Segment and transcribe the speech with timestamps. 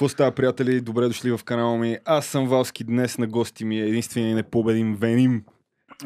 [0.00, 0.80] Какво става, приятели?
[0.80, 1.98] Добре дошли в канала ми.
[2.04, 2.84] Аз съм Валски.
[2.84, 5.44] Днес на гости ми е единствения непобедим Веним.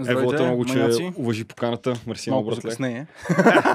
[0.08, 1.12] Еволата много, че маняци.
[1.16, 1.94] уважи поканата.
[2.06, 2.86] Мерси много, братле.
[2.88, 3.06] Е,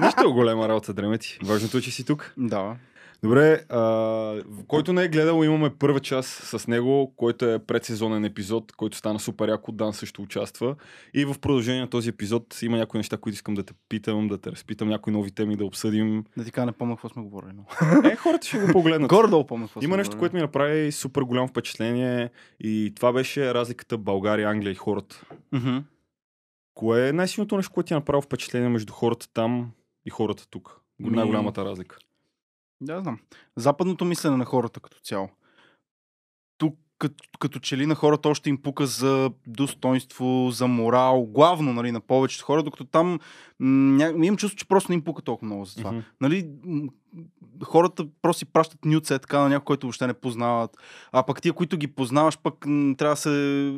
[0.01, 1.39] Нищо голема работа, дремети.
[1.43, 2.33] Важното е, че си тук.
[2.37, 2.75] Да.
[3.23, 8.71] Добре, а, който не е гледал, имаме първа част с него, който е предсезонен епизод,
[8.71, 10.75] който стана супер яко, Дан също участва.
[11.13, 14.37] И в продължение на този епизод има някои неща, които искам да те питам, да
[14.37, 16.23] те разпитам, някои нови теми да обсъдим.
[16.37, 17.51] Да ти кажа, не помня какво сме говорили.
[17.55, 17.65] Но...
[18.09, 19.09] Е, хората ще го погледнат.
[19.09, 23.97] Горе-долу помня какво Има нещо, което ми направи супер голямо впечатление и това беше разликата
[23.97, 25.25] България, Англия и хората.
[25.51, 25.77] Мгм.
[26.73, 29.71] Кое е най-силното нещо, което ти е направило впечатление между хората там
[30.05, 30.81] и хората тук?
[30.99, 31.97] Ми- Най-голямата разлика.
[32.81, 33.19] Да, знам.
[33.55, 35.29] Западното мислене на хората като цяло.
[36.57, 41.73] Тук като, като че ли на хората още им пука за достоинство, за морал, главно
[41.73, 43.19] нали, на повечето хора, докато там
[43.59, 44.13] ня...
[44.23, 45.91] имам чувство, че просто не им пука толкова много за това.
[45.91, 46.01] Мгм.
[46.21, 46.49] Нали,
[47.63, 50.77] хората просто си пращат нюце така на някой, който въобще не познават.
[51.11, 53.29] А пък тия, които ги познаваш, пък м, трябва да се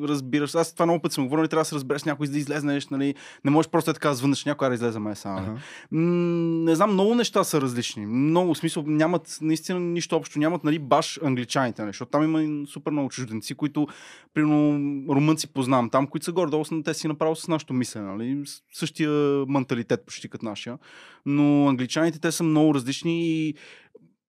[0.03, 0.55] разбираш.
[0.55, 2.87] Аз това много път съм говорил, нали, трябва да се разбереш някой, за да излезнеш.
[2.87, 3.15] Нали.
[3.45, 5.37] Не можеш просто е така да звъннеш някой, да излезе май само.
[5.37, 5.51] Ага.
[5.91, 6.01] М,
[6.65, 8.05] не знам, много неща са различни.
[8.05, 10.39] Много, в смисъл, нямат наистина нищо общо.
[10.39, 13.87] Нямат, нали, баш англичаните, нали, защото там има супер много чужденци, които,
[14.33, 18.43] примерно, румънци познавам там, които са горе-долу, те си направо с нашото мислене, нали,
[18.73, 19.11] същия
[19.47, 20.77] менталитет почти като нашия.
[21.25, 23.55] Но англичаните, те са много различни и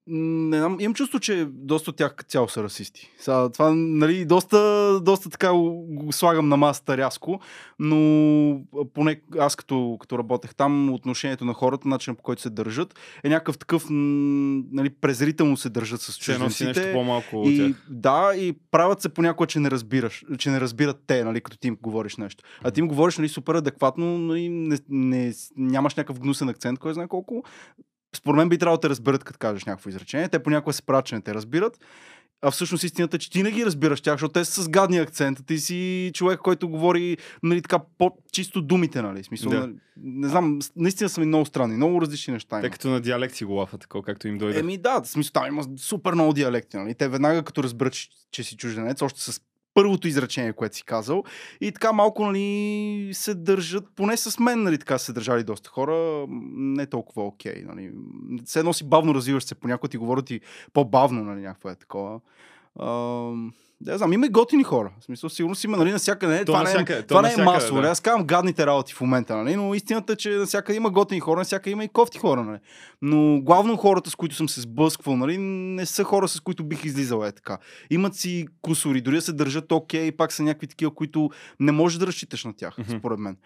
[0.06, 3.10] не знам, имам чувство, че доста от тях цяло са расисти.
[3.18, 7.40] Сега, това, нали, доста, доста така го слагам на масата рязко,
[7.78, 8.60] но
[8.94, 13.28] поне аз като, като работех там, отношението на хората, начинът по който се държат, е
[13.28, 16.92] някакъв такъв, нали, презрително се държат с носи нещо чужденците.
[16.92, 21.24] по-малко от И, да, и правят се понякога, че не разбираш, че не разбират те,
[21.24, 22.44] нали, като ти им говориш нещо.
[22.62, 26.94] А ти им говориш нали, супер адекватно, нали, не, не, нямаш някакъв гнусен акцент, кой
[26.94, 27.44] знае колко.
[28.16, 30.28] Според мен би трябвало да те разберат, като кажеш някакво изречение.
[30.28, 31.78] Те понякога се правят, че не те разбират.
[32.44, 34.98] А всъщност истината е, че ти не ги разбираш тях, защото те са с гадни
[34.98, 35.46] акцент.
[35.46, 39.24] Ти си човек, който говори нали, така по-чисто думите, нали?
[39.24, 39.60] Смисъл, Да.
[39.60, 42.60] нали, не знам, наистина са ми много странни, много различни неща.
[42.60, 44.58] Те като на диалект си го лафат, такова както им дойде.
[44.58, 46.76] Еми да, в смисъл там има супер много диалекти.
[46.76, 46.94] Нали?
[46.94, 47.94] Те веднага като разберат,
[48.30, 49.40] че си чужденец, още с
[49.74, 51.24] първото изречение, което си казал.
[51.60, 56.26] И така малко нали, се държат, поне с мен нали, така се държали доста хора,
[56.52, 57.62] не толкова окей.
[57.66, 57.92] Нали.
[58.44, 60.40] Все едно си бавно развиваш се, понякога ти говорят и
[60.72, 62.20] по-бавно, нали, някакво е такова.
[62.80, 63.52] Ам,
[63.82, 64.92] да, знам, има и готини хора.
[65.00, 66.32] В смисъл, сигурно си има, нали, навсякъде.
[66.32, 67.74] Не, То това не, навсякъде, е, то това не е навсякъде, масово.
[67.74, 67.80] да.
[67.80, 67.90] нали?
[67.90, 69.56] Аз казвам гадните работи в момента, нали?
[69.56, 72.44] но истината е, че навсякъде има готини хора, навсякъде има и кофти хора.
[72.44, 72.58] Нали?
[73.02, 76.84] Но главно хората, с които съм се сблъсквал, нали, не са хора, с които бих
[76.84, 77.58] излизал е така.
[77.90, 81.98] Имат си кусори, дори да се държат окей, пак са някакви такива, които не можеш
[81.98, 82.98] да разчиташ на тях, Мгм.
[82.98, 83.36] според мен.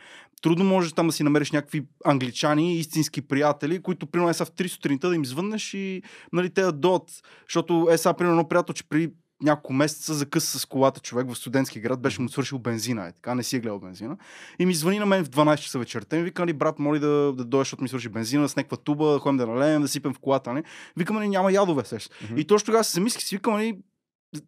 [0.43, 4.51] Трудно можеш там да си намериш някакви англичани, истински приятели, които, примерно, е са в
[4.51, 7.11] 3 сутринта да им звъннеш и нали, те да дойдат.
[7.49, 9.11] Защото е сега, примерно, приятел, че при
[9.43, 13.35] няколко месеца закъса с колата човек в студентски град, беше му свършил бензина, е така,
[13.35, 14.17] не си е гледал бензина.
[14.59, 17.01] И ми звъни на мен в 12 часа вечерта и ми вика, нали, брат, моли
[17.01, 19.89] да, да дойдеш, защото ми свърши бензина, с някаква туба, да ходим да налеем, да
[19.89, 20.53] сипем в колата.
[20.53, 20.65] Нали.
[20.97, 22.11] Викам, нали, няма ядове, сеш.
[22.25, 22.39] Мгм.
[22.39, 23.79] И точно тогава се замислих, си викам, нали,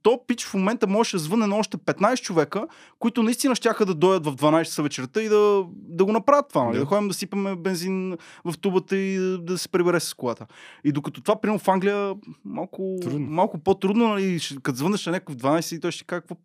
[0.03, 2.67] то пич в момента можеше да звъне на още 15 човека,
[2.99, 6.65] които наистина щяха да дойдат в 12 часа вечерта и да, да го направят това.
[6.65, 6.75] Нали?
[6.75, 6.81] Да.
[6.81, 6.87] Да.
[6.87, 10.47] ходим да сипаме бензин в тубата и да, да се прибере с колата.
[10.85, 13.27] И докато това, примерно в Англия, малко, Трудно.
[13.31, 16.37] малко по-трудно, нали, като звънеш на някой в 12 и той ще каже, какво,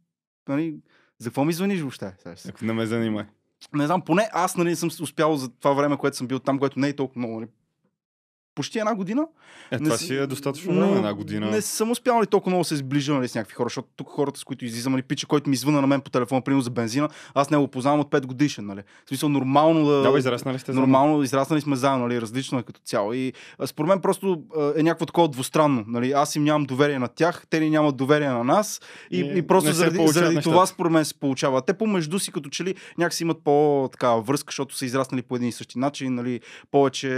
[0.47, 0.75] нали,
[1.19, 2.13] за какво ми звъниш въобще?
[2.49, 3.25] Ако не ме занимай.
[3.73, 6.79] не знам, поне аз нали, съм успял за това време, което съм бил там, което
[6.79, 7.39] не е толкова много.
[7.39, 7.49] Нали,
[8.55, 9.27] почти една година.
[9.71, 11.51] Е, Не това си е достатъчно но една година.
[11.51, 14.39] Не съм успял ли толкова много се сближа нали, с някакви хора, защото тук хората,
[14.39, 17.09] с които излизам, нали, пича, който ми звъна на мен по телефона, примерно за бензина,
[17.33, 18.65] аз не го познавам от 5 годишен.
[18.65, 18.81] Нали.
[19.05, 20.11] В смисъл, нормално да.
[20.11, 20.81] Да, израснали сте заедно.
[20.81, 23.13] Нормално, израснали сме заедно, нали, различно е като цяло.
[23.13, 23.33] И
[23.65, 24.43] според мен просто
[24.75, 25.83] е някакво такова двустранно.
[25.87, 26.11] Нали.
[26.11, 28.81] Аз им нямам доверие на тях, те ни нямат доверие на нас.
[29.11, 30.53] И, И и, просто заради, заради нещата.
[30.53, 31.61] това според мен се получава.
[31.61, 35.47] Те помежду си като че ли някакси имат по-така връзка, защото са израснали по един
[35.47, 36.39] и същи начин, нали,
[36.71, 37.09] повече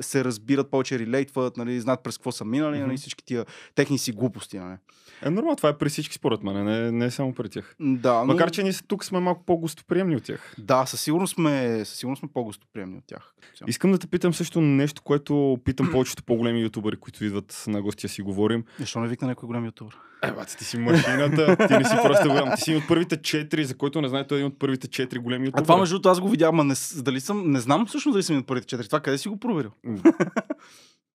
[0.00, 2.86] се разбират, повече релейтват, нали, знаят през какво са минали, Мгм.
[2.86, 4.58] нали, всички тия техни си глупости.
[4.58, 4.76] Нали.
[5.22, 7.76] Е, нормално, това е при всички според мен, не, не е само при тях.
[7.80, 8.24] Да, но...
[8.24, 10.54] Макар, че ние тук сме малко по-гостоприемни от тях.
[10.58, 13.34] Да, със сигурност сме, със сигурност сме по-гостоприемни от тях.
[13.66, 18.06] Искам да те питам също нещо, което питам повечето по-големи ютубъри, които идват на гости
[18.06, 18.64] да си говорим.
[18.78, 19.98] Защо не викна някой голям ютубър?
[20.22, 22.48] Е, бат, ти си машината, ти не си просто голям.
[22.56, 25.18] Ти си от първите четири, за който не знае, той е един от първите четири
[25.18, 25.62] големи А ютубъри.
[25.62, 28.38] това между другото аз го видях, ама не, дали съм, не знам всъщност дали съм
[28.38, 28.86] от първите четири.
[28.86, 29.70] Това къде си го проверил?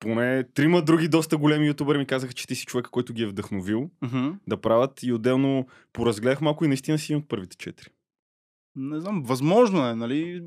[0.04, 3.28] Поне трима други доста големи ютубъри ми казаха, че ти си човека, който ги е
[3.28, 4.30] вдъхновил Мгм.
[4.48, 7.90] да правят и отделно поразгледах малко и наистина си един от първите четири.
[8.76, 10.42] Не знам, възможно е, нали?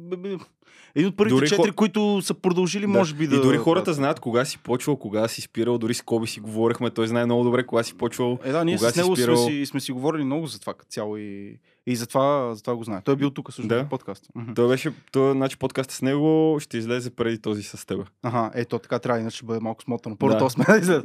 [0.95, 3.37] Един от първите Дори четири, хо- които са продължили, може би да...
[3.37, 6.91] И дори хората знаят кога си почвал, кога си спирал, дори с Коби си говорихме,
[6.91, 8.39] той знае много добре кога си почвал.
[8.45, 9.37] Е, да, ние кога с си него спирал.
[9.37, 13.01] сме, си, сме си говорили много за това цяло и, и затова, затова го знае.
[13.05, 13.89] Той е бил тук също Да.
[14.35, 14.55] Мгм.
[14.55, 18.09] Той беше, той, значи подкаста с него ще излезе преди този с теб.
[18.23, 20.17] Ага, ето така трябва, иначе ще бъде малко смотано.
[20.17, 20.51] Първо Да.
[20.51, 21.03] сме да излезе.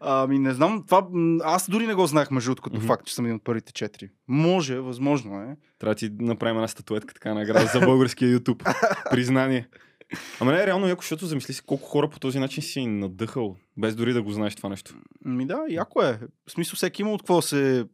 [0.00, 1.06] Ами не знам, това,
[1.44, 2.86] аз дори не го знаех между другото, Мгм.
[2.86, 4.08] факт, че съм един от първите четири.
[4.28, 5.56] Може, възможно е.
[5.78, 8.74] Трябва да ти направим една статуетка, така награда за българския YouTube.
[9.10, 9.68] Признание.
[10.40, 13.94] Ама не, реално яко, защото замисли си колко хора по този начин си надъхал, без
[13.94, 14.94] дори да го знаеш това нещо.
[15.24, 16.18] Ми да, яко е.
[16.46, 17.84] В смисъл, всеки има от какво се,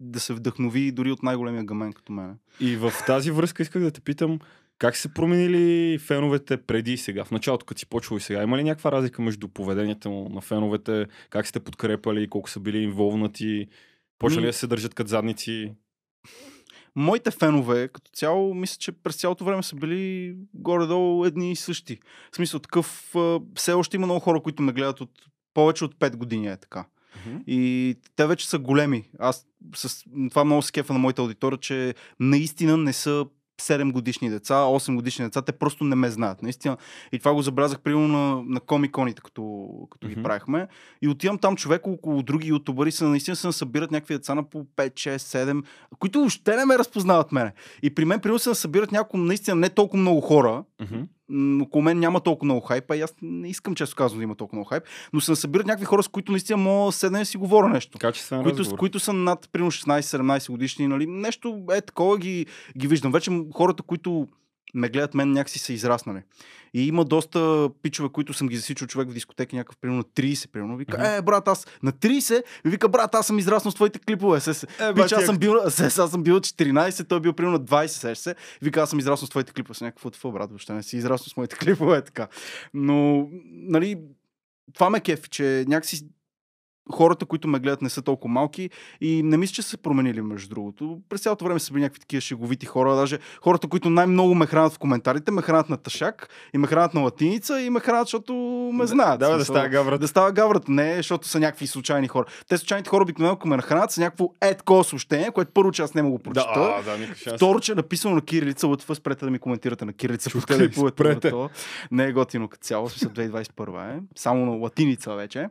[0.00, 2.38] да се вдъхнови дори от най-големия гамен като мен.
[2.60, 4.38] И в тази връзка исках да те питам,
[4.78, 7.24] как се променили феновете преди и сега?
[7.24, 11.06] В началото, като си почвал и сега, има ли някаква разлика между поведението на феновете,
[11.30, 13.66] как сте подкрепали, колко са били инволнати,
[14.18, 15.74] почнали Ми- да се държат като задници?
[16.96, 21.98] Моите фенове, като цяло, мисля, че през цялото време са били горе-долу едни и същи.
[22.32, 23.14] В смисъл такъв,
[23.54, 25.10] все още има много хора, които ме гледат от
[25.54, 26.84] повече от 5 години е така.
[27.46, 29.10] И те вече са големи.
[29.18, 29.46] Аз
[29.76, 33.26] с това много се кефа на моята аудитория, че наистина не са
[33.60, 36.42] 7 годишни деца, 8 годишни деца, те просто не ме знаят.
[36.42, 36.76] Наистина.
[37.12, 40.22] И това го забелязах примерно на, на комиконите, като, като ги Мгм.
[40.22, 40.68] правихме.
[41.02, 44.64] И отивам там човек около други ютубъри, са наистина се събират някакви деца на по
[44.76, 45.64] 5, 6, 7,
[45.98, 47.52] които въобще не ме разпознават мене.
[47.82, 51.00] И при мен примерно се събират няколко наистина не толкова много хора, Мгм.
[51.62, 54.56] Около мен няма толкова много хайп, а аз не искам често казвам да има толкова
[54.56, 54.82] много хайп,
[55.12, 57.98] но се събират някакви хора, с които наистина мога да седна и си говоря нещо.
[57.98, 58.78] Качествен Които, разговор.
[58.78, 61.06] които са над примерно 16-17 годишни, нали?
[61.06, 62.46] нещо е такова ги,
[62.78, 63.12] ги виждам.
[63.12, 64.26] Вече хората, които
[64.74, 66.22] ме гледат мен някакси са израснали.
[66.74, 70.48] И има доста пичове, които съм ги засичал човек в дискотеки, някакъв примерно на 30,
[70.48, 70.76] примерно.
[70.76, 71.06] Вика, Мгм.
[71.06, 74.40] е, брат, аз на 30, и вика, брат, аз съм израснал с твоите клипове.
[74.40, 74.66] Се, се.
[74.80, 77.64] Е, бати, аз съм бил, се, аз съм бил 14, той е бил примерно на
[77.64, 78.34] 20, сеш се.
[78.62, 79.74] Вика, аз съм израснал с твоите клипове.
[79.74, 82.28] С някакво това, брат, въобще не си израснал с моите клипове, така.
[82.74, 83.98] Но, нали,
[84.74, 86.06] това ме кефи, че някакси
[86.92, 88.70] хората, които ме гледат, не са толкова малки
[89.00, 90.98] и не мисля, че са се променили, между другото.
[91.08, 92.96] През цялото време са били някакви такива шеговити хора.
[92.96, 96.94] Даже хората, които най-много ме хранят в коментарите, ме хранят на тъшак и ме хранят
[96.94, 98.34] на латиница и ме хранят, защото
[98.74, 99.20] ме знаят.
[99.20, 99.98] Да, да, да става гаврата.
[99.98, 102.24] да става гаврата, не защото са някакви случайни хора.
[102.48, 105.82] Те случайните хора обикновено, ако ме нахранят, са някакво е такова съобщение, което първо, че
[105.82, 106.82] аз не мога го прочета.
[106.86, 107.36] Да, да.
[107.36, 110.30] Второ, че е написано на кирилица, от спрете да ми коментирате на кирилица.
[110.30, 111.32] Почте да спрете.
[111.90, 114.00] Не е готино като цяло, в смисъл 2021 е.
[114.16, 115.48] Само на латиница вече.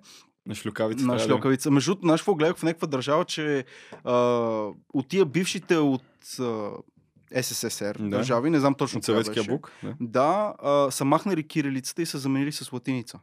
[0.48, 1.06] На шлюкавица.
[1.06, 1.72] На шлюкавица.
[1.72, 3.66] Между другото, знаеш какво гледах в някаква държава, че
[4.04, 4.14] а,
[4.94, 6.04] от тия бившите от
[6.40, 6.70] а,
[7.42, 8.10] СССР Да.
[8.10, 9.72] държави, не знам точно От съветския бук.
[9.84, 9.96] Да.
[10.00, 13.20] Да, а, са махнали кирилицата и са заменили с латиница.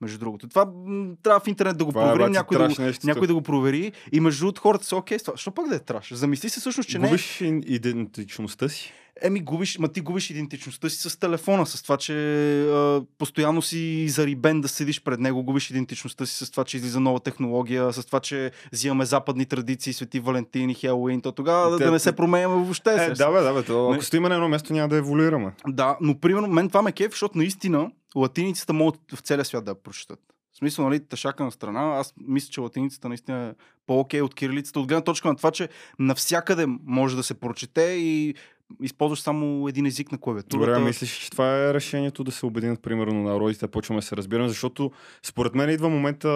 [0.00, 0.48] Между другото.
[0.48, 3.06] Това м, трябва в интернет да го Това е проверим, някой, да го, нещо.
[3.06, 3.92] някой да го провери.
[4.12, 5.36] И между другото хората са окей с това.
[5.36, 6.14] Що пък да е траш?
[6.14, 8.92] Замисли се всъщност, че не е Губиш идентичността си.
[9.22, 12.14] Еми, губиш, ма ти губиш идентичността си с телефона, с това, че
[12.62, 17.00] а, постоянно си зарибен да седиш пред него, губиш идентичността си с това, че излиза
[17.00, 21.78] нова технология, с това, че взимаме западни традиции, Свети Валентин и Хелуин, то тогава да,
[21.78, 22.94] да не се променяме въобще.
[22.94, 23.62] Е, да, бе, да, бе.
[23.62, 25.52] То, ако стоим на едно място, няма да еволюираме.
[25.68, 29.70] Да, но примерно мен това ме кеф, защото наистина латиницата могат в целия свят да
[29.70, 30.20] я прочитат.
[30.52, 33.52] В смисъл, нали, тъшака на страна, аз мисля, че латиницата наистина е
[33.86, 35.68] по-окей от кирилицата, от гледна точка на това, че
[35.98, 38.34] навсякъде може да се прочете и
[38.82, 40.72] използваш само един език на клавиатурата.
[40.72, 44.48] Добре, мислиш, че това е решението да се обединят, примерно, народите, почваме да се разбираме,
[44.48, 44.90] защото
[45.22, 46.28] според мен идва момента,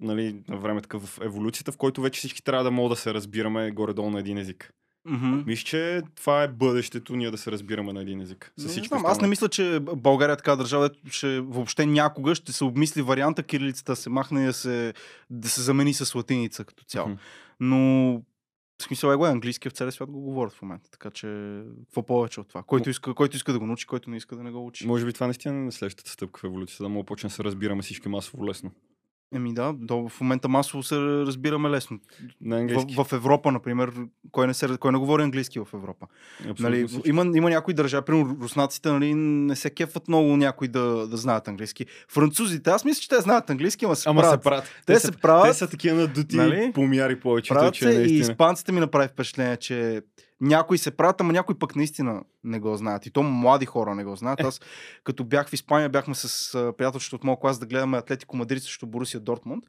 [0.00, 3.14] нали, на време такъв в еволюцията, в който вече всички трябва да могат да се
[3.14, 4.70] разбираме горе-долу на един език.
[5.08, 5.42] Мгм.
[5.46, 8.52] Мисля, че това е бъдещето, ние да се разбираме на един език.
[8.56, 12.34] С Не всички знам, аз не мисля, че България е така държава, ще въобще някога
[12.34, 14.94] ще се обмисли варианта кирилицата да се махне и да се,
[15.30, 17.08] да се замени с латиница като цяло.
[17.08, 17.18] Мгм.
[17.60, 18.22] Но
[18.78, 20.90] в смисъл е го, английски в целия свят го говорят в момента.
[20.90, 22.62] Така че какво повече от това?
[22.62, 24.86] Който иска, който иска да го научи, който не иска да не го учи.
[24.86, 27.44] Може би това наистина е следващата стъпка в еволюцията, да мога да почнем да се
[27.44, 28.70] разбираме всички масово лесно.
[29.34, 31.98] Еми да, до, в момента масово се разбираме лесно.
[32.40, 32.94] На английски.
[32.94, 33.92] В, в Европа, например,
[34.30, 36.06] кой не, се, кой не говори английски в Европа?
[36.40, 40.80] Абсолютно Нали, има, има някои държави, примерно руснаците, нали, не се кефат много някои да,
[41.08, 41.86] да знаят английски.
[42.08, 44.40] Французите, аз мисля, че те знаят английски, ама се Ама правят.
[44.40, 44.64] се правят.
[44.86, 46.72] Те се правят, Те са такива надути Нали?
[46.74, 48.20] помяри повечето, правят че се и наистина.
[48.20, 50.02] испанците ми направи впечатление, че
[50.40, 53.06] някои се правят, ама някои пък наистина не го знаят.
[53.06, 54.40] И то млади хора не го знаят.
[54.40, 54.60] Аз
[55.04, 58.86] като бях в Испания, бяхме с приятелчето от моя клас да гледаме Атлетико Мадрид срещу
[58.86, 59.64] Борусия Дортмунд.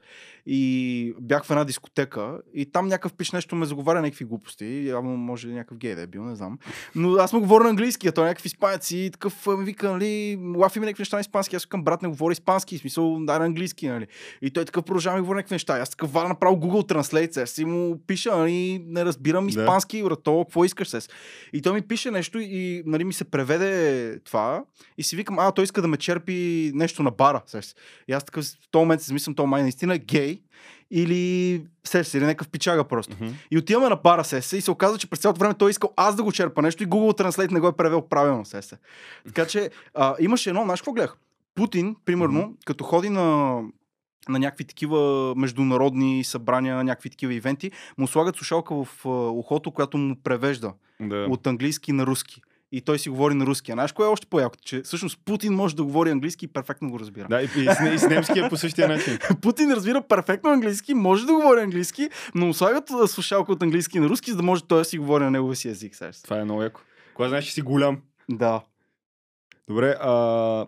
[0.45, 4.87] И бях в една дискотека и там някакъв пиш нещо ме заговаря някакви глупости.
[4.87, 6.59] Явно може някакъв гей да е бил, не знам.
[6.95, 9.91] Но аз му говоря на английски, а той е някакъв испанец и такъв ми вика,
[9.91, 11.55] нали, лафи ми някакви неща на испански.
[11.55, 14.07] Аз към брат не говори испански, в смисъл да на английски, нали.
[14.41, 15.79] И той такъв продължава ми говори някакви неща.
[15.79, 19.49] Аз такъв валя направо Google Translate, си му пиша, нали, не разбирам Да.
[19.49, 20.99] испански, брато, какво искаш се?
[21.53, 24.63] И той ми пише нещо и нали, ми се преведе това
[24.97, 27.41] и си викам, а, той иска да ме черпи нещо на бара.
[27.45, 27.75] Сеш.
[28.07, 30.41] И аз такъв в този момент си замислям, той май наистина е гей
[30.91, 33.15] или сеш, или някакъв пичага просто.
[33.21, 33.31] Мгм.
[33.51, 36.15] И отиваме на бара сесе и се оказа, че през цялото време той искал аз
[36.15, 38.77] да го черпа нещо и Google Translate не го е превел правилно сесе.
[39.25, 41.17] Така че а, имаше едно, знаеш какво гледах?
[41.55, 42.51] Путин, примерно, Мгм.
[42.65, 43.59] като ходи на
[44.29, 50.15] на някакви такива международни събрания, някакви такива ивенти, му слагат слушалка в ухото, която му
[50.23, 51.27] превежда Да.
[51.29, 52.41] от английски на руски.
[52.71, 53.71] И той си говори на руски.
[53.71, 54.55] А знаеш кое е още по-яко?
[54.65, 57.27] Че всъщност Путин може да говори английски и перфектно го разбира.
[57.29, 59.17] Да, и, и, с, и с немския е по същия начин.
[59.41, 64.09] Путин разбира перфектно английски, може да говори английски, но му слагат слушалка от английски на
[64.09, 65.95] руски, за да може той да си говори на неговия си език.
[65.95, 66.11] сега.
[66.23, 66.81] Това е много яко.
[67.13, 67.97] Кога знаеш, че си голям?
[68.29, 68.61] Да.
[69.67, 70.65] Добре, а...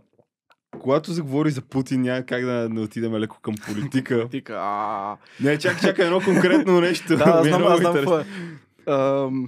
[0.79, 4.27] Когато заговори за Путин, няма как да не отидем леко към политика.
[4.31, 5.17] Тика, а...
[5.39, 7.07] Не, чакай, чакай едно конкретно нещо.
[7.17, 8.25] Да, Ми е знам, знам е.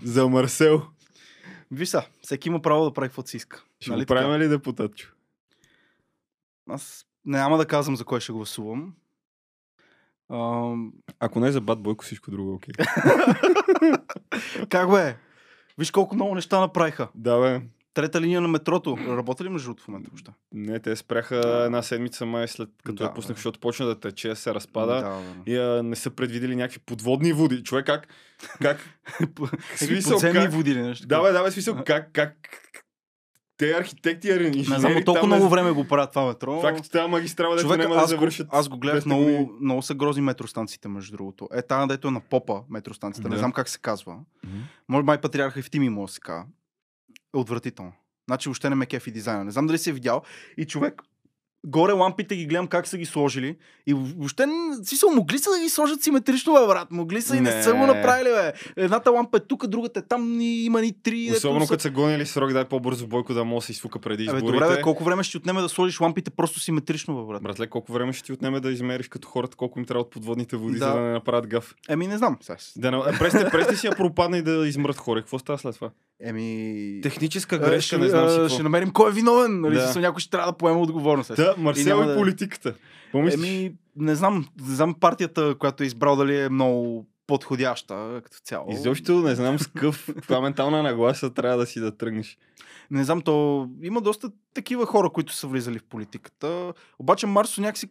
[0.03, 0.81] За Марсел.
[1.71, 3.63] Виж са, всеки има право да прави каквото си иска.
[3.79, 5.13] Ще Нали го правим ли депутатчо?
[6.69, 8.93] Аз няма да казвам за кой ще гласувам.
[10.31, 12.73] Ам, Ако не е за Бат Бойко, всичко друго е окей.
[14.69, 15.17] как бе?
[15.77, 17.07] Виж колко много неща направиха.
[17.15, 17.61] Да, бе.
[17.93, 18.98] Трета линия на метрото.
[19.07, 20.31] Работи ли между другото в момента въобще?
[20.51, 24.36] Не, те спряха една седмица май след като Да, я пуснах, защото почна да тече,
[24.36, 24.93] се разпада.
[24.93, 25.21] Да, да.
[25.45, 27.63] И а, не са предвидели някакви подводни води.
[27.63, 28.07] Човек как?
[28.62, 28.79] Как?
[29.75, 30.51] Смисъл, подземни как?
[30.51, 31.07] води или нещо.
[31.07, 32.33] Да, бе, да, бе, смисъл, как, как,
[33.57, 36.62] те архитекти, инженери, Не знам, толкова там е- много време го правят това метро.
[36.62, 38.48] Като тази магистрала, дето няма да аз, завършат.
[38.48, 39.29] го, аз го гледах 200 години.
[39.29, 41.50] много, много са грозни метростанциите, между другото.
[41.53, 43.39] Е, тази, дето е на попа метростанцията, не Да.
[43.39, 44.19] знам как се казва.
[44.89, 46.45] Може май патриарха и в Тими му да се казва.
[47.33, 47.91] Е отвратително.
[48.27, 49.43] Значи въобще не ме кефи дизайна.
[49.43, 50.21] Не знам дали си е видял.
[50.57, 51.01] И човек,
[51.65, 53.57] горе лампите ги гледам как са ги сложили.
[53.88, 56.91] И въ- въобще, в смисъл, могли са да ги сложат симетрично, бе, брат.
[56.91, 57.63] Могли са и не, Не.
[57.63, 58.53] са го направили, бе.
[58.77, 61.31] Едната лампа е тук, другата е там, и има ни три.
[61.31, 64.23] Особено са- като са гонили срок, дай по-бързо Бойко да може да се изфука преди
[64.23, 64.59] Абе, изборите.
[64.59, 67.43] добре, бе, колко време ще ти отнеме да сложиш лампите просто симетрично, бе, брат?
[67.43, 70.55] Братле, колко време ще ти отнеме да измериш като хората, колко им трябва от подводните
[70.55, 70.85] води, Да.
[70.85, 71.75] за да не направят гаф?
[71.89, 72.38] Еми, не знам.
[72.41, 72.57] Сега.
[72.77, 73.17] Да, не...
[73.19, 75.19] престе, престе си я пропадна и да измрат хора.
[75.19, 75.89] Какво става след това?
[76.23, 76.99] Еми...
[77.03, 78.53] Техническа а, грешка, ще, не знам си а, какво.
[78.53, 79.61] ще намерим кой е виновен.
[79.61, 79.75] Нали?
[79.75, 79.93] Да.
[79.93, 79.99] Да.
[79.99, 81.35] Някой ще трябва да поема отговорност.
[81.35, 82.73] Та, Марсел и, да- политиката.
[83.11, 83.47] Помислиш?
[83.47, 88.71] Еми, не знам, не знам партията, която е избрал дали е много подходяща като цяло.
[88.71, 92.37] Изобщо не знам с какъв каква ментална нагласа трябва да си да тръгнеш.
[92.91, 96.73] Не знам, то има доста такива хора, които са влизали в политиката.
[96.99, 97.89] Обаче Марсо някакси...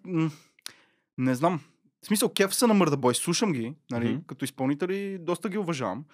[1.19, 1.61] Не знам.
[2.03, 4.21] В смисъл, кеф са на Мърдабой, слушам ги, нали, Мгм.
[4.27, 6.05] като изпълнители, доста ги уважавам.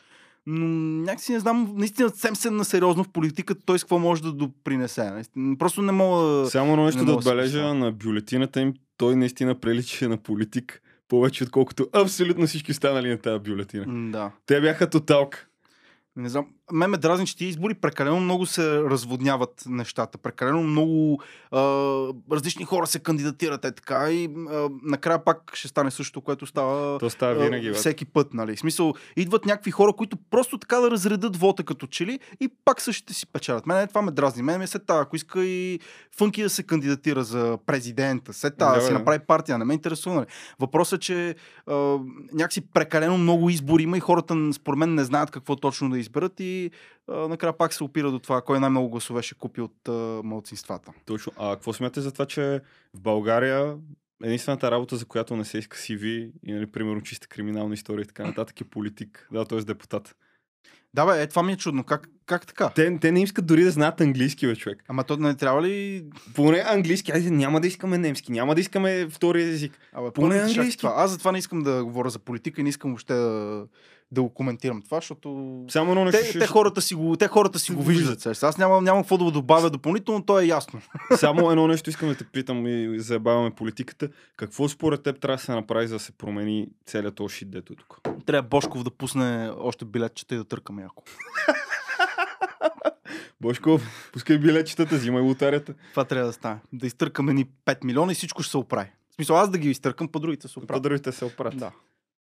[0.47, 0.67] Но
[1.03, 4.33] някакси не знам, наистина съвсем се на сериозно в политиката, той с какво може да
[4.33, 5.11] допринесе.
[5.11, 6.51] Наистина, Просто не мога да...
[6.51, 7.75] Само нещо не да да отбележа представя.
[7.75, 13.39] на бюлетината им, той наистина прилича на политик повече, отколкото абсолютно всички останали на тази
[13.39, 14.11] бюлетина.
[14.11, 14.31] Да.
[14.47, 15.47] Те бяха тоталка.
[16.17, 16.47] Не знам.
[16.73, 20.19] Мен ме дразни, че тия избори прекалено много се разводняват нещата.
[20.19, 21.21] Прекалено много
[21.51, 21.59] а,
[22.33, 26.99] различни хора се кандидатират е така и а, накрая пак ще стане същото, което става
[26.99, 27.69] То става а, винаги.
[27.69, 27.75] бе.
[27.75, 28.35] всеки път.
[28.35, 28.57] Нали?
[28.57, 32.49] В смисъл, идват някакви хора, които просто така да разредат вота като че ли и
[32.65, 33.67] пак същите си печелят.
[33.67, 34.43] Мене това ме дразни.
[34.43, 35.81] Мене ми се тая, ако иска и
[36.17, 39.75] Фънки да се кандидатира за президента, се тая, да, Да, си направи партия, не ме
[39.75, 40.17] интересува.
[40.17, 40.27] Нали?
[40.61, 41.35] Въпросът е, че
[41.67, 41.75] а,
[42.33, 46.41] някакси прекалено много избори има и хората, според мен, не знаят какво точно да изберат
[46.41, 46.71] и
[47.09, 50.93] а, накрая пак се опира до това, кой най-много гласове ще купи от а, малцинствата.
[51.07, 51.33] Точно.
[51.37, 52.61] А какво смятате за това, че
[52.95, 53.77] в България
[54.25, 58.07] единствената работа, за която не се иска CV и, нали, примерно, чиста криминална история и
[58.07, 59.61] така нататък е политик, да, т.е.
[59.61, 60.17] депутат.
[60.97, 61.85] Да, бе, е, това ми е чудно.
[61.85, 62.69] Как, как така?
[62.69, 64.85] Те, те не искат дори да знаят английски, бе, човек.
[64.89, 66.05] Ама то не трябва ли...
[66.35, 69.79] Поне английски, айде, няма да искаме немски, няма да искаме втори език.
[69.93, 70.79] Абе, Поне английски.
[70.79, 70.95] Това.
[70.97, 73.65] Аз затова не искам да говоря за политика и не искам въобще да,
[74.13, 75.65] да го коментирам това, защото...
[75.69, 76.11] Само едно.
[76.11, 78.27] Те, ще- те, хората си го, те хората си го виждат.
[78.27, 80.81] Аз нямам, нямам какво да го добавя допълнително, то е ясно.
[81.17, 84.09] Само едно нещо искам да те питам и заебаваме политиката.
[84.37, 87.73] Какво според теб трябва да се направи, за да се промени целият този шит, дето
[87.73, 88.01] е тук?
[88.27, 91.03] Трябва Бошков да пусне още билетчета и да търкаме яко.
[93.41, 93.81] Бошко,
[94.13, 95.75] пускай билетчетата, взимай лотарията.
[95.91, 96.61] Това трябва да стане.
[96.73, 98.91] Да изтъркаме ни 5 милиона и всичко ще се оправи.
[99.11, 100.83] В смисъл аз да ги изтъркам, по другите се оправят.
[100.83, 101.59] другите се оправят.
[101.59, 101.73] Да.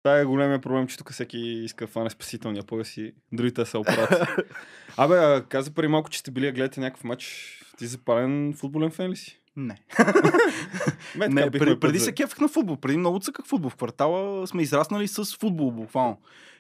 [0.04, 3.78] Това е големия проблем, че тук всеки иска да фане спасителния пояс и другите се
[3.78, 4.30] оправят.
[4.98, 7.56] Абе, каза преди малко, че сте били да гледате някакъв матч.
[7.78, 9.40] Ти запален футболен фен ли си?
[9.56, 9.78] Не.
[11.16, 12.78] Ме, не бихме преди, се кефах на футбол.
[12.78, 13.70] Преди много цъках футбол.
[13.70, 16.18] В квартала сме израснали с футбол, буквално.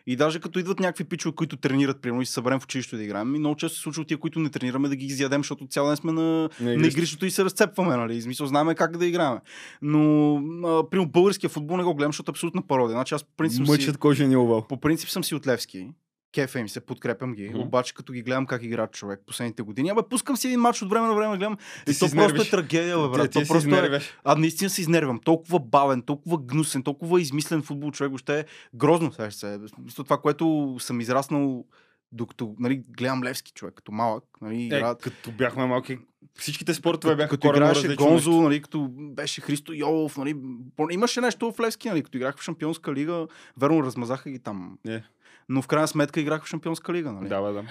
[0.07, 3.03] И даже като идват някакви пичове, които тренират, примерно, и се съберем в училище да
[3.03, 5.87] играем, и много често се случва тия, които не тренираме, да ги изядем, защото цял
[5.87, 6.97] ден сме на, На на игрище.
[6.97, 8.15] игрището и се разцепваме, нали?
[8.15, 9.37] И смисъл, знаем как да играем.
[9.81, 10.35] Но,
[10.67, 12.93] а, примерно, българския футбол не го гледам, защото е абсолютна пародия.
[12.93, 14.67] Значи аз по принцип, съм си, Мъчат кожени овал.
[14.67, 15.87] по принцип съм си от Левски.
[16.33, 17.49] Кефа им се, подкрепям ги.
[17.49, 17.59] Мгм.
[17.59, 20.89] Обаче, като ги гледам как играят човек последните години, абе, пускам си един матч от
[20.89, 21.57] време на време, гледам.
[21.85, 22.49] Ти и то просто е изнервиш.
[22.49, 23.31] трагедия, бе, Ти, брат.
[23.31, 25.19] ти То си просто е, а наистина се изнервям.
[25.19, 28.09] Толкова бавен, толкова гнусен, толкова измислен футбол човек.
[28.09, 28.45] Въобще е
[28.75, 29.13] грозно.
[29.13, 29.59] Сега се.
[29.95, 31.65] Това, което съм израснал
[32.11, 34.23] докато нали, гледам Левски човек, като малък.
[34.41, 35.97] Нали, Е, играят, като бяхме малки,
[36.35, 40.35] всичките спортове бяха като играеше Гонзо, нали, като беше Христо Йолов, нали,
[40.91, 44.77] имаше нещо в Левски, нали, като играх в Шампионска лига, верно размазаха ги там.
[44.87, 45.03] Е.
[45.49, 47.27] Но в крайна сметка играх в Шампионска лига, нали.
[47.27, 47.65] Да, бе, да.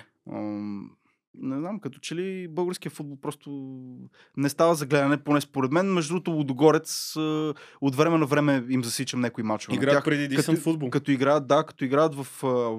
[1.41, 3.51] Не знам, като че ли българския футбол просто
[4.37, 5.93] не става за гледане, поне според мен.
[5.93, 7.17] Между другото, Лудогорец
[7.81, 9.75] от време на време им засичам някои мачове.
[9.77, 10.05] Играят тях.
[10.05, 10.91] преди дисън като, футбол.
[10.91, 12.27] Като играят, да, като играят в,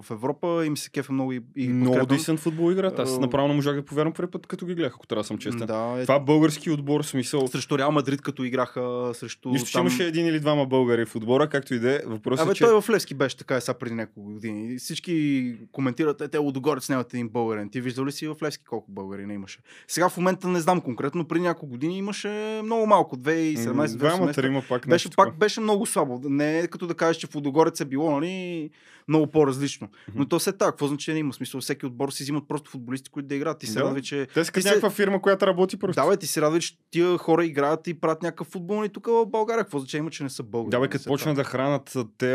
[0.01, 2.18] в Европа, им се кефа много и, и Много подкрепям.
[2.18, 3.00] дисън футбол играят.
[3.00, 5.38] Аз направо не можах да повярвам първи път, като ги гледах, ако трябва да съм
[5.38, 5.68] честен.
[5.68, 7.48] Да, е, Това български отбор, смисъл.
[7.48, 9.50] срещу Реал Мадрид, като играха срещу.
[9.50, 9.82] Нищо, там...
[9.82, 12.00] имаше един или двама българи в отбора, както и да е.
[12.06, 12.63] Въпросът Абе, е, че...
[12.63, 14.78] той в Левски беше така е сега преди няколко години.
[14.78, 17.70] Всички коментират, е, те Лудогорец нямат един българин.
[17.70, 19.60] Ти виждал ли си в Левски колко българи не имаше?
[19.88, 22.27] Сега в момента не знам конкретно, преди няколко години имаше
[22.63, 23.18] много малко.
[23.18, 26.22] 2017 Двама, 2018 трима пак беше, пак беше много слабо.
[26.24, 28.70] Не е като да кажеш, че в Лудогорец е било нали,
[29.08, 29.89] много по-различно.
[30.15, 31.34] Но то все така, какво значение има?
[31.34, 33.60] Смисъл, всеки отбор си взимат просто футболисти, които да играят.
[33.60, 33.82] Ти се Да.
[33.82, 36.01] радва, че Те са се- някаква фирма, която работи просто.
[36.03, 39.08] да, бе, ти се радва, че тия хора играят и правят някакъв футбол и тук
[39.08, 39.63] в България.
[39.63, 40.72] Какво значение има, че не са българи?
[40.72, 42.27] Да, бе, Не като почнат да хранат те,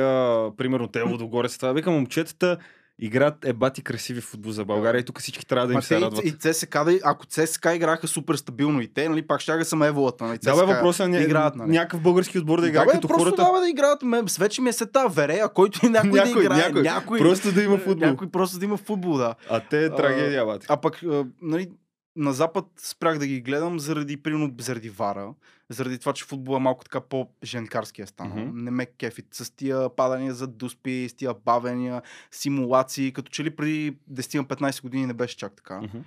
[0.57, 2.59] примерно, те водогорец, това вика момчетата,
[2.99, 6.01] играят ебати красиви футбол за България и тук всички трябва да им Ма се те
[6.01, 6.25] радват.
[6.25, 9.65] И, и ЦСКА, да, ако ЦСКА играха супер стабилно и те, нали, пак ще да
[9.65, 10.25] съм еволата.
[10.25, 11.71] Нали, Да, бе, въпросът е играят, нали.
[11.71, 13.43] някакъв български отбор да играе да, бе, като просто хората.
[13.43, 14.03] да, бе, да играят.
[14.03, 16.59] Ме, вече ми е сета Верея, който и някой, да Някой, играе.
[16.59, 16.83] някой.
[16.83, 18.09] някой, Просто да има футбол.
[18.09, 19.35] Някой просто да има футбол, да.
[19.51, 20.67] А те е трагедия, бати.
[20.71, 21.71] А пък, а, нали,
[22.17, 25.29] на Запад спрях да ги гледам заради, примерно, заради вара,
[25.71, 28.37] заради това, че футбол е малко така по-женкарски е станал.
[28.37, 28.65] Мгм.
[28.65, 33.57] Не ме кефи с тия падания за дуспи, с тия бавения, симулации, като че ли
[33.57, 35.81] преди 10-15 години не беше чак така.
[35.81, 35.99] Мгм.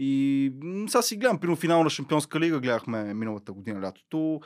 [0.00, 0.52] И
[0.88, 4.40] сега си гледам, примерно финал на Шампионска лига гледахме миналата година лятото,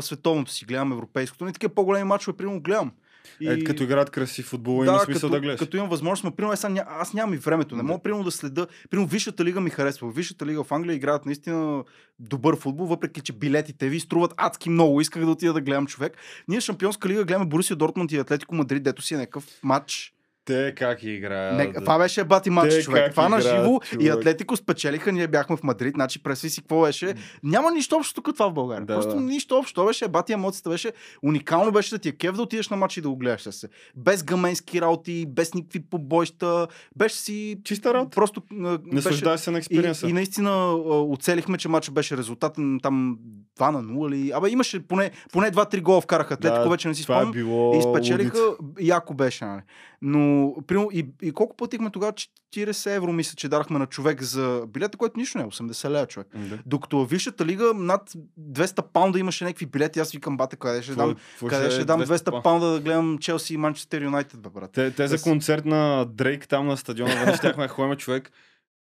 [0.00, 2.92] световното си гледам, европейското, не такива по-големи мачове, примерно гледам.
[3.40, 3.48] И...
[3.48, 5.58] Е, като играят красив футбол, има смисъл като, да гледаш.
[5.58, 6.84] Като имам възможност, но примерно сега, ня...
[6.88, 7.76] аз нямам и времето.
[7.76, 7.88] Не Да.
[7.88, 8.66] мога примерно да следа.
[8.90, 10.10] Примерно Висшата лига ми харесва.
[10.10, 11.84] Висшата лига в Англия играят наистина
[12.18, 15.00] добър футбол, въпреки че билетите ви струват адски много.
[15.00, 16.16] Исках да отида да гледам човек.
[16.48, 20.15] Ние в Шампионска лига гледаме Борусия Дортмунд и Атлетико Мадрид, дето си е някакъв матч.
[20.46, 21.56] Те как играят?
[21.56, 23.10] Не, това беше бати матч, човек.
[23.10, 24.08] Това на живо и.
[24.08, 27.14] Атлетико спечелиха, ние бяхме в Мадрид, значи преси си какво беше.
[27.42, 28.86] Няма нищо общо тук това в България.
[28.86, 29.20] Да, Просто да.
[29.20, 29.74] нищо общо.
[29.74, 32.96] Това беше бати емоцията, беше уникално беше да ти е кев да отидеш на матч
[32.96, 33.68] и да го гледаш се.
[33.96, 38.14] Без гаменски работи, без никакви побойща, беше си Чиста работа.
[38.14, 39.38] просто а, беше...
[39.38, 40.08] Се на И, експириенса.
[40.08, 43.18] и наистина оцелихме, че матчът беше резултатен там
[43.60, 44.30] 2 на 0 ли.
[44.34, 47.32] Абе имаше поне, поне 2-3 гола вкараха Атлетико, Да, вече не си е спомням.
[47.32, 48.38] било И спечелиха,
[48.80, 49.60] яко беше, нали.
[50.02, 52.12] Но, примерно, и, и колко платихме тогава?
[52.56, 56.06] 40 евро, мисля, че дарахме на човек за билета, което нищо не е, 80 лева
[56.06, 56.28] човек.
[56.34, 56.58] Да.
[56.66, 60.94] Докато във Висшата лига над 200 паунда имаше някакви билети, аз викам, бате, къде ще
[60.94, 64.40] дам, Какво къде ще е дам 200 200 паунда да гледам Челси и Манчестър Юнайтед,
[64.40, 64.70] бе, брат.
[64.72, 68.32] Те, те за концерт на Дрейк там на стадиона, веднъж щяхме ходим човек.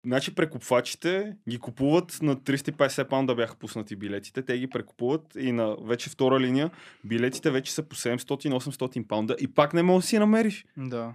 [0.04, 4.42] Значи прекупвачите ги купуват на 350 паунда бяха пуснати билетите.
[4.42, 6.70] Те ги прекупуват и на вече втора линия
[7.04, 10.66] билетите вече са по 700-800 паунда и пак не можеш да си намериш.
[10.76, 11.14] Да.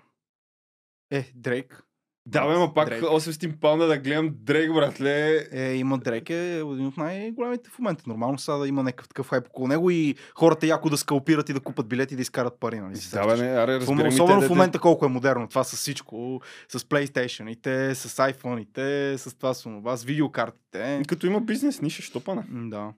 [1.12, 1.89] Е, Дрейк.
[2.30, 3.04] Да, бе, ма пак Дрейк.
[3.04, 5.48] 800 паунда да гледам Дрейк, братле.
[5.52, 8.04] Е, има Дрейк е един от най-големите в момента.
[8.08, 11.54] Нормално сега да има някакъв такъв хайп около него и хората яко да скалпират и
[11.54, 12.80] да купат билети и да изкарат пари.
[12.80, 13.00] Нали?
[13.12, 15.48] Да, бе, не, аре, разбирам Особено те, в момента колко е модерно.
[15.48, 16.42] Това с всичко.
[16.70, 21.02] С PlayStation-ите, с iPhone-ите, с това с това, с видеокартите.
[21.08, 22.44] Като има бизнес, ниша, що пана.
[22.50, 22.94] М, Да.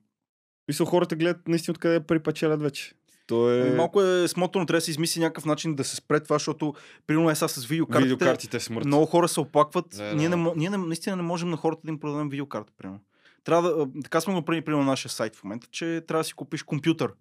[0.67, 2.93] Мисля, хората гледат наистина откъде припачелят вече.
[3.31, 3.75] То е...
[3.75, 6.73] Малко е смотано, трябва да се измисли някакъв начин да се спре това, защото
[7.07, 8.09] примерно е сега с видеокартите.
[8.09, 8.85] Видеокартите смърт.
[8.85, 9.85] Много хора се оплакват.
[9.89, 10.37] Да, ние, да.
[10.37, 12.99] не, мо- ние не, наистина не можем на хората да им продадем видеокарта, примерно.
[13.43, 16.23] Трябва да, така сме го направили примерно на нашия сайт в момента, че трябва да
[16.23, 17.13] си купиш компютър.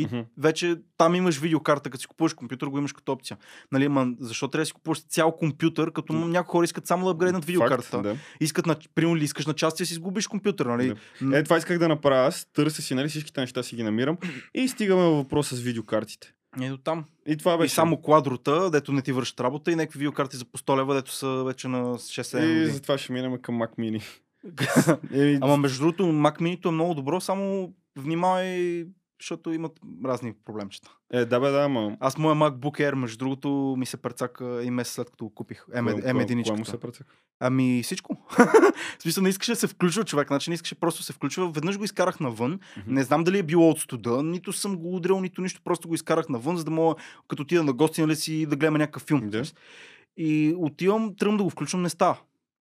[0.00, 0.20] И Мгм.
[0.36, 3.36] вече там имаш видеокарта, като си купуваш компютър, го имаш като опция.
[3.72, 7.04] Нали, ама защо трябва да си купуваш цял компютър, като м- някои хора искат само
[7.04, 7.90] да апгрейднат видеокартата.
[7.90, 8.16] Факт, да.
[8.40, 10.94] Искат на, примерно ли искаш на части да си изгубиш компютър, нали?
[11.22, 11.38] Да.
[11.38, 12.44] Е, това исках да направя аз.
[12.46, 14.16] Търся си, нали, всичките неща си ги намирам.
[14.54, 16.32] И стигаме въпроса с видеокартите.
[16.60, 17.04] Ето там.
[17.26, 17.74] И това И беше.
[17.74, 21.12] само квадрота, дето не ти вършат работа и някакви видеокарти за по 100 лева, дето
[21.12, 22.66] са вече на 6-7 И години.
[22.66, 24.02] затова ще минем към Mac Mini.
[25.42, 28.84] Ама между другото, Mac Mini е много добро, само внимавай,
[29.20, 29.72] защото имат
[30.04, 30.90] разни проблемчета.
[31.12, 31.96] Е, да бе, да, ама...
[32.00, 35.64] Аз моя MacBook Air, между другото, ми се прецака и месец след като го купих.
[35.66, 37.10] кое- M1 кое- му се прецака?
[37.40, 38.16] Ами всичко.
[38.98, 41.50] в смисъл не искаше да се включва човек, значи не искаше просто да се включва.
[41.50, 42.60] Веднъж го изкарах навън.
[42.76, 42.94] Мгм.
[42.94, 45.94] Не знам дали е било от студа, нито съм го удрял, нито нищо, просто го
[45.94, 46.94] изкарах навън, за да мога
[47.28, 49.30] като отида на гости, нали си да гледаме някакъв филм.
[49.30, 49.42] Да.
[50.16, 52.18] И отивам, тръгвам да го включвам, не става.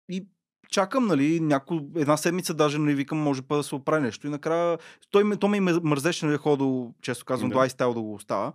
[0.08, 0.26] И
[0.68, 4.26] чакам, нали, няко, една седмица даже, нали, викам, може па да се оправи нещо.
[4.26, 4.78] И накрая,
[5.10, 7.54] той, ме- то ме мързеше, нали, хода, до, често казвам, Да.
[7.54, 8.52] до iStyle да го оставя.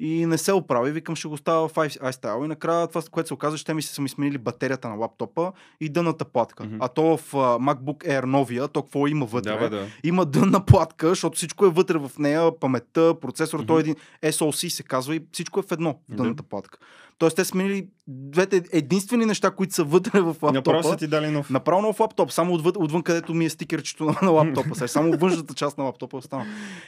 [0.00, 2.44] И не се оправи, викам, ще го оставя в iStyle.
[2.44, 5.52] И накрая това, което се оказа, ще ми се са ми сменили батерията на лаптопа
[5.80, 6.64] и дъната платка.
[6.64, 6.76] Мгм.
[6.80, 9.58] А то в а, MacBook Air новия, то какво има вътре?
[9.58, 9.86] Да, да.
[10.04, 13.66] Има дънна платка, защото всичко е вътре в нея, паметта, процесор, Мгм.
[13.66, 16.78] той е един SoC се казва и всичко е в едно в дънната платка.
[17.18, 20.52] Тоест те сменили двете единствени неща, които са вътре в лаптопа.
[20.52, 21.50] Направо са ти дали нов.
[21.50, 24.74] Направо нов лаптоп, само отвън, отвън където ми е стикерчето на, на лаптопа.
[24.74, 26.46] Сега, само външната част на лаптопа остана.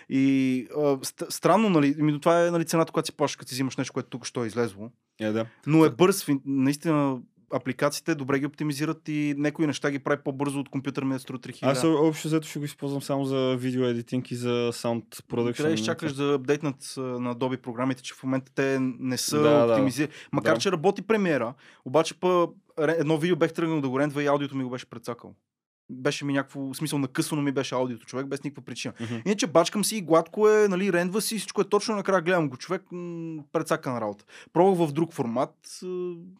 [0.08, 3.54] И а, ст- странно, нали, ми, това е нали, цената, която си плащаш, като си
[3.54, 4.90] взимаш нещо, което тук що е излезло.
[5.20, 5.46] Е, да.
[5.66, 7.18] Но е бърз, наистина
[7.52, 11.38] апликациите добре ги оптимизират и някои неща ги прави по-бързо от компютър ми да струва
[11.38, 11.62] 3000.
[11.62, 15.56] Аз общо взето ще го използвам само за видео едитинг и за саунд продъкшн.
[15.56, 19.66] Трябва да изчакаш да апдейтнат на Adobe програмите, че в момента те не са Да,
[19.66, 19.72] да.
[19.72, 20.12] оптимизирани.
[20.32, 20.60] Макар, Да.
[20.60, 24.56] че работи премиера, обаче па, ре- едно видео бех тръгнал да го рендва и аудиото
[24.56, 25.34] ми го беше прецакал.
[25.90, 28.94] Беше ми някакво, в смисъл накъсано ми беше аудиото, човек, без никаква причина.
[29.00, 29.14] Мгм.
[29.26, 32.56] Иначе бачкам си и гладко е, нали, рендва си, всичко е точно, накрая гледам го
[32.56, 34.24] човек, м- прецака на работа.
[34.52, 35.54] Пробвах в друг формат.
[35.82, 35.86] а,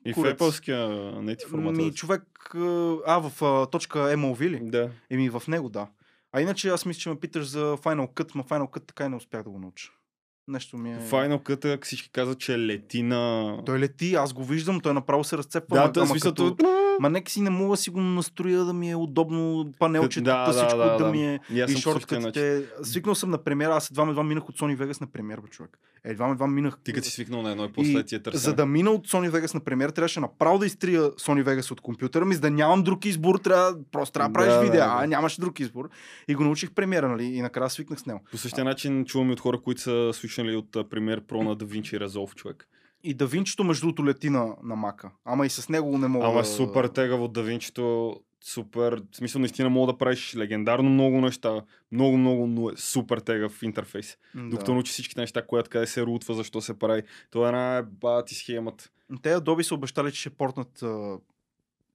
[0.05, 0.39] И в курец.
[0.39, 1.77] Apple-ския native формат.
[1.77, 2.23] Ми, човек,
[2.55, 2.59] а,
[3.07, 4.61] а, в а, точка MOV ли?
[4.63, 4.91] Да.
[5.11, 5.87] Еми в него, да.
[6.33, 9.09] А иначе аз мисля, че ме питаш за Final Cut, но Final Cut така и
[9.09, 9.89] не успях да го науча.
[10.49, 10.99] Нещо ми е...
[11.11, 13.55] Final Cut всички казват, че лети на...
[13.67, 15.77] Той лети, аз го виждам, той направо се разцепва.
[15.77, 16.31] Да, той смисъл...
[16.31, 19.73] като- то- Ма нека си не мога да си го настроя да ми е удобно,
[19.79, 21.11] панелчето, Да, да, всичко да, да, да.
[21.11, 21.41] ми е...
[21.53, 22.65] И И шорткатите.
[22.83, 25.79] Свикнал съм на премиера, аз едва едва минах от Sony Vegas на премиер, бе, човек.
[26.05, 26.79] Едва едва минах.
[26.85, 28.41] Ти като си свикнал на едно и после ти е търсене.
[28.41, 31.81] за да мина от Sony Vegas на премиер, трябваше направо да изтрия Sony Vegas от
[31.81, 34.85] компютъра ми, за да нямам друг избор, трябва, просто трябва да правиш Да, да, видеа,
[34.87, 34.97] да.
[34.99, 35.89] а нямаше друг избор.
[36.29, 37.25] И го научих премиера, нали?
[37.25, 38.21] И накрая свикнах с него.
[38.31, 42.35] По същия начин чуваме от хора, които са свичнали от Premiere Pro на DaVinci Resolve,
[42.35, 42.69] човек.
[43.03, 45.11] И да Винчито между другото лети на, на мака.
[45.25, 46.45] Ама и с него не мога Ама да...
[46.45, 52.47] супер тегаво DaVinci-то, супер, в смисъл наистина мога да правиш легендарно много неща, много, много,
[52.47, 54.17] но е супер тегав интерфейс.
[54.35, 54.75] М, Докато да.
[54.75, 57.03] научи всичките неща, която къде се рутва, защо се прави.
[57.31, 58.89] Това е една бати схемата.
[59.23, 60.85] Те Adobe са обещали, че ще портнат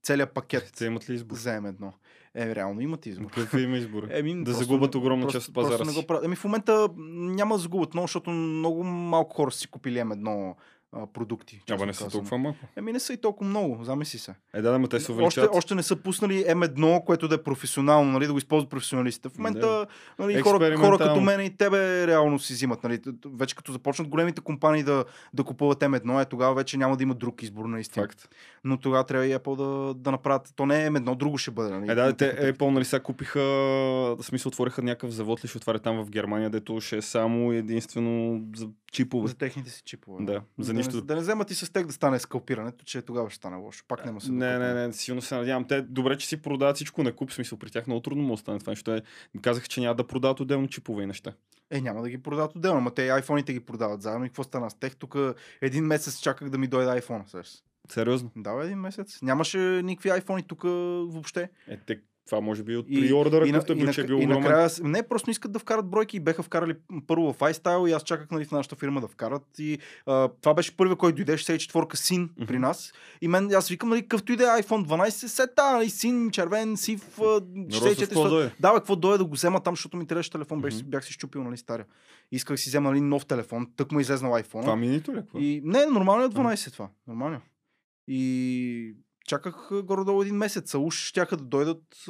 [0.03, 1.35] целият пакет Те имат ли избор?
[1.35, 1.91] за M1.
[2.35, 3.31] Е, реално имат избор.
[3.31, 4.07] Какъв има избор?
[4.09, 6.25] Еми, Да просто загубят огромна част от пазара просто не го правят.
[6.25, 10.53] Еми в момента няма да загубят много, защото много малко хора си купили M1
[10.95, 11.62] а, продукти.
[11.69, 12.12] Ама не са казано.
[12.12, 12.60] толкова малко.
[12.75, 14.36] Еми не са и толкова много, замисли се.
[14.53, 15.49] Е, да, да, ма те се Още, увеличат.
[15.53, 19.29] още не са пуснали M1, което да е професионално, нали, да го използват професионалистите.
[19.29, 19.86] В момента
[20.19, 22.84] нали, хора, хора като мен и тебе реално си взимат.
[22.84, 23.01] Нали.
[23.25, 27.15] Вече като започнат големите компании да, да купуват M1, е тогава вече няма да има
[27.15, 28.06] друг избор наистина.
[28.06, 28.29] Факт.
[28.63, 30.53] Но тогава трябва и Apple да, да направят.
[30.56, 31.69] То не е M1, друго ще бъде.
[31.69, 31.91] Нали.
[31.91, 35.79] Е, да, те Apple, нали, сега купиха, в смисъл, отвориха някакъв завод ли ще отваря
[35.79, 39.27] там в Германия, дето ще е само единствено за чипове.
[39.27, 40.25] За техните си чипове.
[40.25, 40.95] Да, за да нищо.
[40.95, 43.83] Не, да не вземат и с тех да стане скалпирането, че тогава ще стане лошо.
[43.87, 44.73] Пак няма се Не, докопаме.
[44.73, 45.67] не, не, силно се надявам.
[45.67, 48.59] Те добре, че си продават всичко на куп, смисъл при тях много трудно му остане
[48.59, 48.91] това нещо.
[48.91, 49.01] Е,
[49.41, 51.33] казаха, че няма да продават отделно чипове и неща.
[51.71, 54.25] Е, няма да ги продават отделно, но те айфоните ги продават заедно.
[54.25, 54.95] И какво стана с тех?
[54.95, 55.15] Тук
[55.61, 57.01] един месец чаках да ми дойде.
[57.01, 57.43] Сега.
[57.89, 58.31] Сериозно.
[58.35, 59.19] Да, бе, един месец.
[59.21, 61.49] Нямаше никакви айфони тук въобще.
[61.67, 62.86] Е, те, това може би от
[63.51, 64.43] на, който е бил, е и огромен.
[64.43, 66.75] накрая, не, просто не искат да вкарат бройки и беха вкарали
[67.07, 69.43] първо в iStyle и аз чаках нали, в нашата фирма да вкарат.
[69.59, 72.45] И а, това беше първият, който дойде, 64-ка син Мгм.
[72.45, 72.93] при нас.
[73.21, 77.23] И мен, аз викам, нали, какъвто иде iPhone 12, сета, нали, син, червен, сив, а,
[77.23, 78.51] Росов 64 какво дойде?
[78.59, 80.89] Да, бе, какво дойде да го взема там, защото ми трябваше телефон, беше, Мгм.
[80.89, 81.86] бях си щупил, нали, стария.
[82.31, 84.62] Исках си взема нали, нов телефон, тък му е излезнал iPhone.
[84.62, 85.17] Това минито ли?
[85.17, 85.39] е?
[85.39, 86.89] И не, нормално е 12 това.
[87.07, 87.41] Нормално.
[88.07, 88.95] И
[89.27, 90.75] чаках горе-долу един месец.
[90.75, 92.05] А уж щяха да дойдат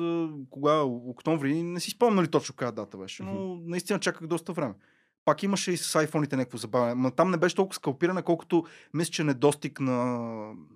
[0.49, 0.82] кога?
[0.82, 1.63] Октомври.
[1.63, 4.73] Не си спомням нали точно коя дата беше, но наистина чаках доста време.
[5.25, 6.95] Пак имаше и с айфоните някакво забавяне.
[6.95, 10.27] Но там не беше толкова скалпиране, колкото мисля, че недостиг на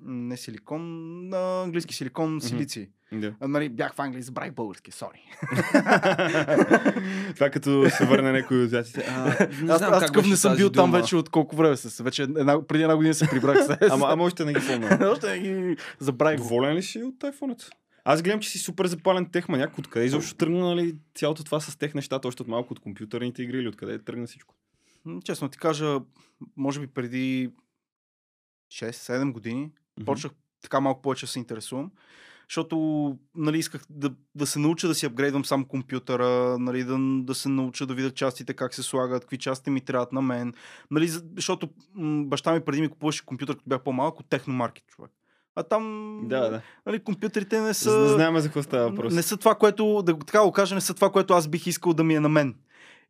[0.05, 0.81] не силикон,
[1.29, 2.89] на английски силикон, силици.
[3.11, 3.33] Да.
[3.39, 5.21] А, нали, бях в Англия, забравих български, сори.
[7.35, 9.05] Това като се върне някой от зятите.
[9.69, 11.01] Аз, аз такъв не съм бил там дума.
[11.01, 12.03] вече от колко време се.
[12.03, 13.57] Вече една, преди една година се прибрах.
[13.91, 14.99] Ама, ама още не ги помня.
[15.11, 16.37] Още не ги забравих.
[16.37, 17.69] Доволен ли си от iPhone?
[18.09, 19.77] Аз гледам, че си супер запален тех маняк.
[19.77, 23.57] Откъде изобщо тръгна нали, цялото това с тех нещата, още от малко от компютърните игри
[23.57, 24.55] или откъде тръгна всичко?
[25.23, 25.99] Честно ти кажа,
[26.55, 27.51] може би преди
[28.73, 29.61] 6-7 години
[29.97, 30.05] Мгм.
[30.05, 31.91] почнах така малко повече да се интересувам.
[32.49, 37.35] Защото нали, исках да, да се науча да си апгрейдвам сам компютъра, нали, да, да
[37.35, 40.53] се науча да видя частите, как се слагат, какви части ми трябват на мен.
[40.91, 44.87] Нали, за- защото м, баща ми преди ми купуваше компютър, като бях по-малък, от техномаркет
[44.87, 45.11] човек.
[45.57, 46.61] А там Да, да.
[46.85, 47.99] нали, компютрите не са...
[47.99, 49.13] Не знаем за какво става въпрос.
[49.13, 51.93] Не са това, което, да така го кажа, не са това, което аз бих искал
[51.93, 52.55] да ми е на мен.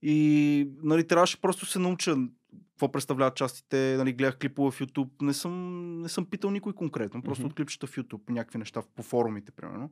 [0.01, 2.15] И нали, трябваше просто се науча
[2.71, 5.53] какво представляват частите, нали, гледах клипове в YouTube, не съм,
[6.01, 7.47] не съм питал никой конкретно, просто Мгм.
[7.47, 9.91] от клипчета в YouTube, някакви неща по форумите, примерно.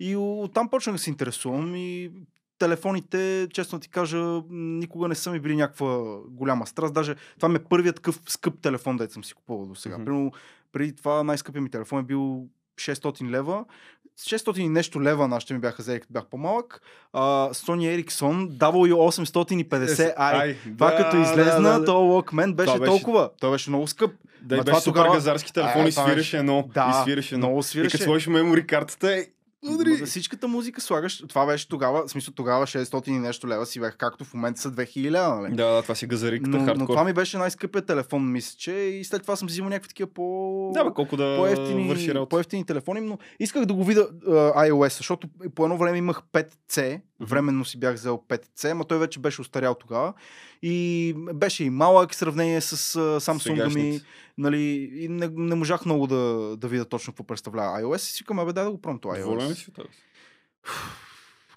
[0.00, 2.10] И оттам почнах да се интересувам и
[2.58, 6.94] телефоните, честно ти кажа, никога не са ми били някаква голяма страст.
[6.94, 9.98] Даже това ми е първият такъв скъп телефон, да съм си купувал до сега.
[9.98, 10.04] Мгм.
[10.04, 10.32] Примерно,
[10.72, 12.44] преди това най-скъпият ми телефон е бил
[12.76, 13.64] 600 лева.
[14.16, 16.80] С 600 и нещо лева нашите ми бяха взели, като бях по-малък.
[17.12, 20.12] А, Sony Ericsson W850i.
[20.16, 21.84] Ай, Това да, като излезна, да, да, да.
[21.84, 23.30] то Walkman беше, беше- толкова.
[23.40, 24.10] Той беше много скъп.
[24.42, 26.68] Да, и беше супер тогава- газарски телефон А, и свиреше едно.
[26.74, 27.46] Да, и свиреше едно.
[27.46, 27.90] много И свиреше.
[27.90, 29.24] като сложиш мемори картата,
[29.68, 29.96] Удри!
[29.96, 31.24] За всичката музика слагаш.
[31.28, 34.60] Това беше тогава, в смисъл тогава 600 и нещо лева си бях, както в момента
[34.60, 35.54] са 2000 лева, нали?
[35.54, 36.86] Да, да, това си газариката Но, но хардкор.
[36.86, 40.70] това ми беше най-скъпият телефон, мисля, че и след това съм взимал някакви такива по...
[40.74, 42.28] Да, бе, колко да по-ефтини, върши работа.
[42.28, 47.00] по-ефтини телефони, но исках да го видя uh, iOS, защото по едно време имах 5C,
[47.20, 50.12] временно си бях взел 5C, но той вече беше устарял тогава
[50.62, 54.00] и беше и малък в сравнение с uh, Samsung ми,
[54.38, 58.22] нали, и не, не можах много да, да видя точно какво представлява iOS и си
[58.22, 59.54] викам, абе дай да го пробвам това Доволен iOS.
[59.54, 59.88] си от това?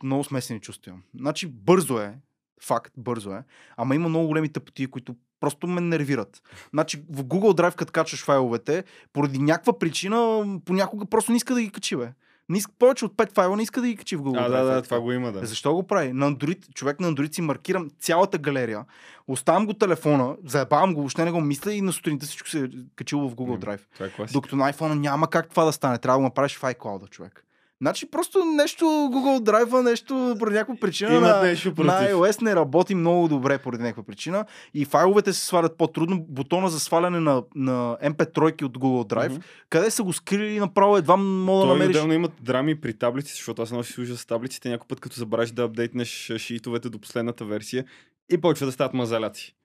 [0.03, 1.03] Много смесени чувства имам.
[1.19, 2.13] Значи бързо е,
[2.61, 3.43] факт, бързо е,
[3.77, 6.41] ама има много големи тъпоти, които просто ме нервират.
[6.73, 11.61] Значи в Google Drive, като качваш файловете, поради някаква причина, понякога просто не иска да
[11.61, 12.13] ги качи, бе.
[12.49, 14.51] Не иска, повече от 5 файла не иска да ги качи в Google А, Drive.
[14.51, 14.81] да, е да, така.
[14.81, 15.45] това го има, да.
[15.45, 16.13] Защо го прави?
[16.13, 18.85] На Android, човек на Android си маркирам цялата галерия,
[19.27, 22.67] оставам го телефона, заебавам го, въобще не го мисля и на сутринта всичко се е
[22.95, 23.59] качило в Google.
[23.59, 23.79] Drive.
[23.93, 24.33] Това е класика.
[24.33, 25.97] Докато на iPhone няма как това да стане.
[25.97, 27.45] Трябва да го направиш в iCloud, човек.
[27.83, 32.95] Значи просто нещо Google Drive, нещо поради някаква причина на, нещо на iOS не работи
[32.95, 36.25] много добре поради някаква причина и файловете се свалят по-трудно.
[36.29, 39.41] Бутона за сваляне на, на MP3 от Google Drive, Мгм.
[39.69, 41.95] къде са го скрили направо едва мога да намериш.
[41.95, 45.51] отделно имат драми при таблици, защото аз носи служа с таблиците някой път, като забравиш
[45.51, 47.85] да апдейтнеш шиитовете до последната версия
[48.31, 49.55] и почва да стават мазаляци.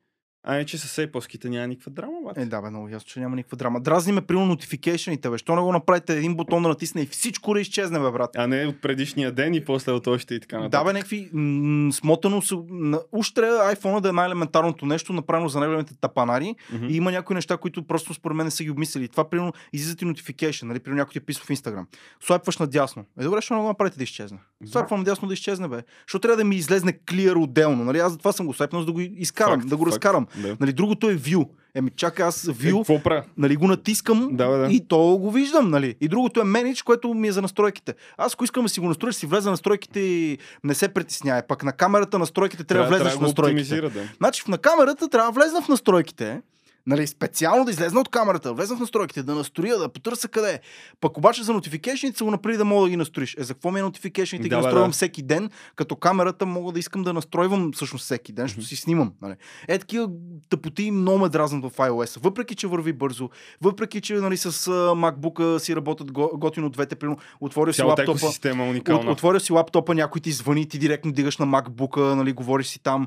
[0.45, 2.37] А не, че с сейпоските няма никаква драма, бат.
[2.37, 3.81] Е, да, бе, много ясно, че няма никаква драма.
[3.81, 5.39] Дразни ме, примерно, notification-ите, бе.
[5.39, 8.31] Що не го направите един бутон да натисне и всичко да изчезне, бе, брат.
[8.37, 10.87] А не от предишния ден и после от още и така Да, нататък.
[10.87, 12.57] бе, някакви м- смотано са...
[13.13, 16.55] Уж трябва iPhone да е най-елементарното нещо, направено за най-големите тапанари.
[16.73, 16.87] Мгм.
[16.87, 19.09] И има някои неща, които просто според мен не са ги обмислили.
[19.09, 20.79] Това, примерно, излизат и notification, нали?
[20.81, 21.85] Примерно някой ти е писал в Instagram.
[22.21, 23.05] Слайпваш надясно.
[23.21, 24.39] Е, добре, ще не го направите да изчезне.
[24.67, 25.83] Слайпвам надясно да изчезне, бе.
[26.01, 27.85] Защото трябва да ми излезне clear отделно.
[27.85, 27.99] Нали?
[27.99, 29.93] Аз затова съм го слайпнал, за да го изкарам, Факт, да го факт.
[29.93, 30.27] разкарам.
[30.37, 30.57] Да.
[30.61, 31.49] Нали, другото е view.
[31.75, 33.25] Еми, чакай, аз Е, какво правя?
[33.37, 34.73] нали, го натискам Да, бе, да.
[34.73, 35.95] и то го виждам, нали.
[36.01, 37.95] И другото е manage, което ми е за настройките.
[38.17, 41.43] Аз ако искам да си го настроя, си влеза на настройките и не се притесняй.
[41.49, 43.81] Пък на камерата настройките трябва, да влезеш трябва в настройките.
[43.81, 44.09] да.
[44.17, 46.41] Значи на камерата трябва да влезна в настройките,
[46.87, 50.61] нали, специално да излезна от камерата, влезна в настройките, да настроя, да потърся къде е.
[51.01, 53.37] Пък обаче за notification са го направи да мога да ги настроиш.
[53.39, 53.83] Е, за какво ми е?
[53.83, 54.93] Ги Да, бе, настройвам да.
[54.95, 59.13] всеки ден, като камерата мога да искам да настройвам всъщност всеки ден, защото си снимам.
[59.23, 59.35] Нали.
[59.69, 60.09] Е, такива
[60.49, 62.23] тъпоти много ме дразнат в iOS.
[62.23, 63.31] Въпреки, че върви бързо,
[63.63, 68.11] въпреки, че нали, с а, MacBook си работят го, готино двете, примерно, отворил си лаптопа.
[68.13, 72.33] екосистема е От, отворя си лаптопа, някой ти звъни, ти директно дигаш на MacBook, нали,
[72.33, 73.07] говориш си там.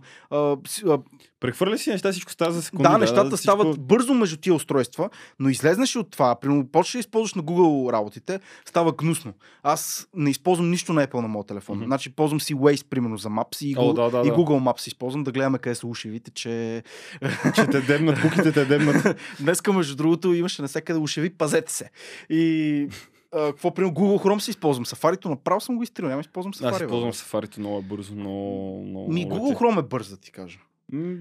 [0.67, 0.99] С- а,
[1.41, 2.83] Прехвърля си неща, всичко става за секунди.
[2.83, 6.99] да, нещата всичко- стават бързо между тия устройства, но излезнеш от това, примерно почнеш да
[6.99, 9.33] използваш на Google работите, става гнусно.
[9.63, 11.77] Аз не използвам нищо на Apple на моят телефон.
[11.77, 11.85] Мгм.
[11.85, 14.35] Значи ползвам си Waze, примерно, за Maps и, О, Google, да, да, и да.
[14.35, 16.83] Google Maps използвам да гледаме къде са ушевите, че
[17.55, 19.17] Че те дебнат, куките те дебнат.
[19.39, 21.89] днеска, между другото, имаше навсекъде ушеви, пазете се.
[22.29, 22.87] И
[23.33, 24.85] какво, примерно, Google Chrome си използвам.
[24.85, 26.83] Сафарито направо съм го изтрил, няма използвам Аз Safari.
[26.83, 29.07] използвам сафарито много бързо, много.
[29.09, 29.55] Ми, Google.
[29.55, 30.59] Chrome е бърз, да ти кажа.
[30.91, 31.15] М,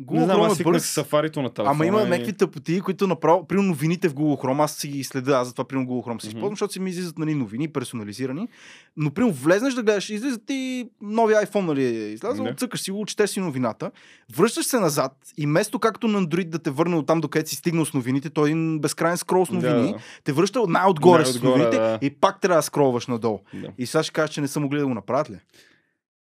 [0.00, 0.84] Google Не знам, аз Chrome е свикнах бърз.
[0.84, 1.70] с сафарито на телефона.
[1.72, 5.04] Ама има и- някакви тъпоти, които направо, при новините в Google Chrome, аз си ги
[5.04, 6.36] следя, аз затова при Google Chrome си Мгм.
[6.36, 8.48] използвам, защото си ми излизат нали, новини, персонализирани.
[8.96, 12.54] Но при влезнеш да гледаш, излизат ти нови iPhone, нали, е излязъл, Да.
[12.54, 13.90] цъкаш си го, четеш си новината,
[14.36, 17.56] връщаш се назад и вместо както на Android да те върне от там, докъдето си
[17.56, 21.24] стигнал с новините, той е един безкрайен скрол с новини, Да, те връща от най-отгоре,
[21.24, 21.98] с Най-отгоре, новините да.
[22.02, 23.40] и пак трябва да скролваш надолу.
[23.54, 23.68] да.
[23.78, 25.38] И сега ще кажеш, че не са могли да го направят ли?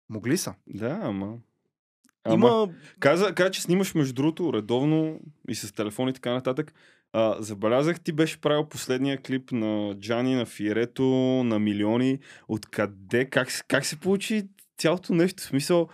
[0.10, 0.54] Могли са.
[0.68, 1.34] Да, ама...
[2.28, 2.48] Ама...
[2.48, 6.74] Има Каза, каза, че снимаш между другото редовно и с телефон и така нататък.
[7.14, 11.06] А, забелязах, ти беше правил последния клип на Джани, на Фиерето,
[11.46, 12.20] на милиони.
[12.48, 13.26] Откъде?
[13.26, 14.44] Как, как се получи
[14.78, 15.44] цялото нещо?
[15.44, 15.88] В смисъл,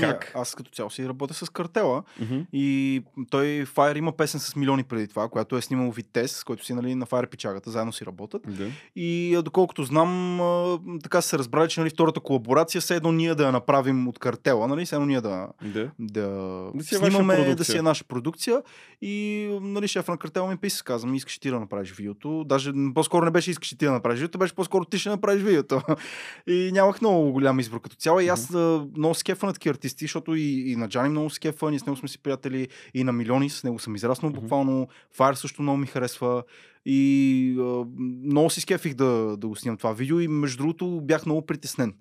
[0.00, 0.32] Как?
[0.34, 2.40] Аз като цяло си работя с картела Мгм.
[2.52, 6.74] и той Fire има песен с милиони преди това, която е снимал Витес, който си
[6.74, 8.42] нали, на Fire пичагата, заедно си работят.
[8.48, 8.66] Да.
[8.96, 13.44] И доколкото знам, а, така се разбрали, че нали, втората колаборация, все едно ние да
[13.44, 15.90] я направим от картела, нали, все едно ние да, Да.
[15.98, 16.28] да,
[16.74, 18.62] Да си е снимаме, да си е наша продукция.
[19.02, 22.44] И нали, шеф на картела ми писа, каза ми, искаш ти да направиш видеото.
[22.44, 25.82] Даже по-скоро не беше искаш ти да направиш видеото, беше по-скоро ти ще направиш видеото.
[26.46, 28.20] и нямах много голям избор като цяло.
[28.20, 31.70] И аз а, много скефа на такива артисти, защото и, и на Джани много скефа,
[31.70, 34.40] ние с него сме си приятели, и на Милиони, с него съм израснал Мгм.
[34.40, 34.88] буквално.
[35.12, 36.42] Фаер също много ми харесва.
[36.86, 37.84] И а,
[38.24, 41.94] много си скефих да, да го снимам това видео и между другото бях много притеснен.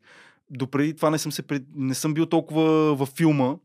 [0.49, 1.43] Допреди това не съм, се,
[1.75, 3.55] не съм бил толкова във филма,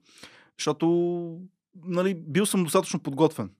[0.58, 1.38] защото
[1.84, 3.50] нали, бил съм достатъчно подготвен.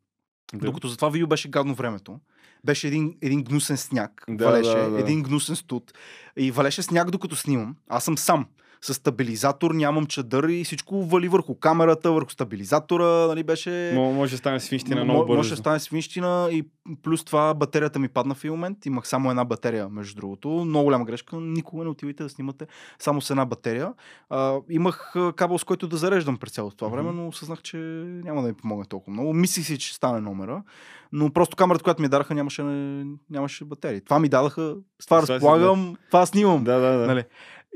[0.55, 0.67] Да.
[0.67, 2.21] Докато за това видео беше гадно времето.
[2.65, 4.25] Беше един, един гнусен сняг.
[4.29, 5.01] Да, валеше, да, да.
[5.01, 5.93] един гнусен студ.
[6.37, 7.77] И валеше сняг докато снимам.
[7.89, 8.47] Аз съм сам.
[8.81, 13.27] С стабилизатор, нямам чадър и всичко вали върху камерата, върху стабилизатора.
[13.27, 13.71] Нали, беше...
[13.71, 15.51] Мо- може да стане свинщина много Може бързо.
[15.51, 16.65] да стане свинщина и
[17.03, 18.87] плюс това батерията ми падна в един момент.
[18.87, 20.49] Имах само една батерия, между другото.
[20.49, 21.37] Много голяма грешка.
[21.37, 22.67] Никога не отивайте да снимате
[22.99, 23.93] само с една батерия.
[24.31, 27.77] А, имах кабел, с който да зареждам през цялото това време, но осъзнах, че
[28.25, 29.35] няма да ми помогне толкова много.
[29.35, 30.63] Мислих си, че стане номера,
[31.13, 32.63] но просто камерата, която ми дараха, нямаше,
[33.31, 34.01] нямаше батерии.
[34.01, 36.65] Това ми дадаха, с това разполагам, това снимам.
[36.65, 37.07] Да, да, да.
[37.07, 37.25] Нали?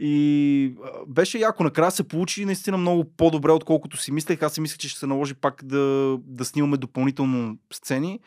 [0.02, 0.74] И
[1.06, 1.64] беше яко.
[1.64, 4.42] Накрая се получи наистина много по-добре, отколкото си мислех.
[4.42, 5.78] Аз си мислех, че ще се наложи пак да,
[6.20, 8.20] да снимаме допълнително сцени,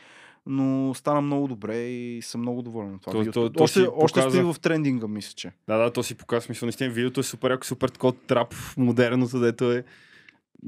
[0.45, 3.11] но стана много добре и съм много доволен от това.
[3.11, 3.33] То- видео.
[3.33, 5.51] то- то още още показа- стои в трендинга, мисля, че.
[5.67, 6.65] Да, да, то си показва смисъл.
[6.65, 9.83] Наистина видеото е супер яко, супер такова трап, модерното, дето е.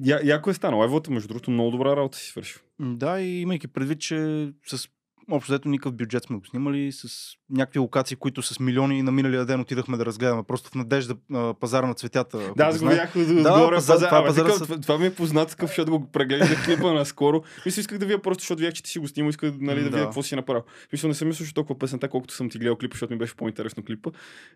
[0.04, 0.84] Я, яко е станало.
[0.84, 2.62] Евото, между другото, много добра работа си свършил.
[2.80, 4.18] Да, и имайки предвид, че
[4.66, 4.90] с
[5.32, 7.08] общо взето никакъв бюджет сме го снимали, с
[7.50, 11.54] някакви локации, които с милиони на миналия ден отидахме да разгледаме, просто в надежда а,
[11.54, 12.54] пазара на цветята.
[12.58, 13.76] Да, аз го видях Да, отгоре.
[13.76, 16.94] пазар- пазар, това такъв, са- това, това ми е познат такъв, защото го прегледах клипа
[16.94, 17.44] наскоро.
[17.66, 19.84] Мисля, исках да видя просто, защото видях, че ти си го снимал, исках нали, да,
[19.84, 19.90] Да.
[19.90, 20.64] видя какво си направил.
[20.94, 23.84] Мисля, не съм слушал толкова песента, колкото съм ти гледал клипа, защото ми беше по-интересно
[23.84, 24.10] клипа.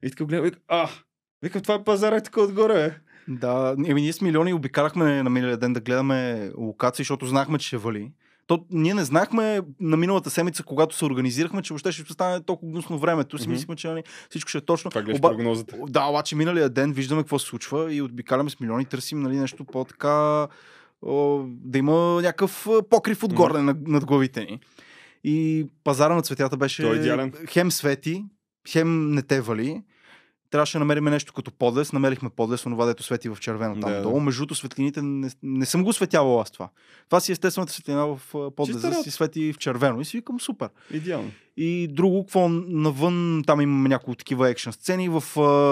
[0.04, 0.90] И така гледам, а,
[1.44, 2.92] вика, това е пазара е така отгоре, бе.
[3.28, 7.68] Да, еми ние с милиони обикарахме на миналия ден да гледаме локации, защото знаехме, че
[7.68, 8.12] ще вали.
[8.50, 12.72] То, ние не знаехме на миналата седмица, когато се организирахме, че въобще ще стане толкова
[12.72, 13.38] гнусно времето.
[13.38, 13.52] Си Мгм.
[13.52, 14.92] мислихме, че нали, всичко ще е точно.
[14.92, 15.76] Това Оба- прогнозата.
[15.88, 19.66] Да, обаче миналия ден виждаме какво се случва и обикаляме с милиони, търсим нали, нещо
[19.66, 20.48] по-така,
[21.44, 24.60] да има някакъв а, покрив отгоре над, над главите ни.
[25.24, 27.34] И пазара на цветята беше Той е идеален.
[27.50, 28.26] хем свети,
[28.70, 29.82] хем не те вали.
[30.52, 31.94] Трябваше да намерим нещо като подлес.
[31.94, 34.02] Намерихме подлес, онова дето свети в червено там Да, да.
[34.02, 34.20] долу.
[34.20, 36.70] Между другото, светлините не, не съм го светявал аз това.
[37.10, 38.20] Това си е естествената светлина в
[38.56, 40.02] подлеза си свети в червено.
[40.02, 40.70] И си викам супер.
[40.94, 41.32] Идеално.
[41.58, 45.24] И друго, какво навън, там имаме няколко такива екшен сцени, в,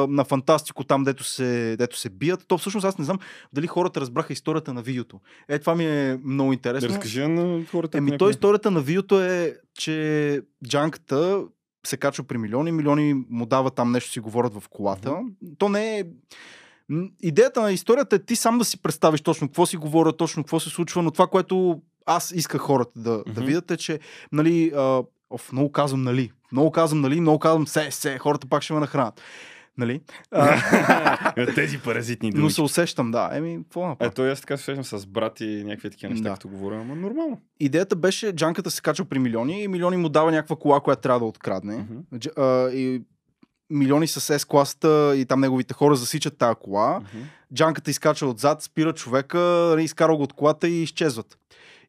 [0.09, 2.45] на Фантастико, там дето се, дето се бият.
[2.47, 3.19] То всъщност аз не знам
[3.53, 5.19] дали хората разбраха историята на видеото.
[5.49, 6.89] Е, това ми е много Да интересно.
[6.89, 7.97] разкажи на хората.
[7.97, 11.43] Еми, то историята на видеото е, че джанката
[11.87, 15.19] се качва при милиони, милиони му дава там нещо, си говорят в колата.
[15.57, 16.03] То не е...
[17.21, 20.59] Идеята на историята е ти сам да си представиш точно какво си говорят, точно какво
[20.59, 23.45] се случва, но това, което аз исках хората да, да Мгм.
[23.45, 23.99] видят е, че
[24.31, 28.63] нали, а, оф, много казвам нали, много казвам нали, много казвам се, се, хората пак
[28.63, 29.21] ще ме нахранят.
[29.77, 30.01] Нали?
[31.55, 32.43] Тези паразитни думи.
[32.43, 33.29] но се усещам, да.
[33.33, 34.11] Еми, какво направя?
[34.11, 36.33] Ето, аз така се срещам с брат и някакви такива неща, Да.
[36.33, 37.41] като говоря, ама нормално.
[37.59, 41.19] Идеята беше джанката се качва при милиони и милиони му дава някаква кола, която трябва
[41.19, 41.85] да открадне.
[42.37, 43.01] А, и
[43.69, 46.99] милиони с S-класата и там неговите хора засичат тази кола.
[46.99, 47.23] Мгм.
[47.53, 51.37] Джанката изкача отзад, спира човека, нали, изкара го от колата и изчезват.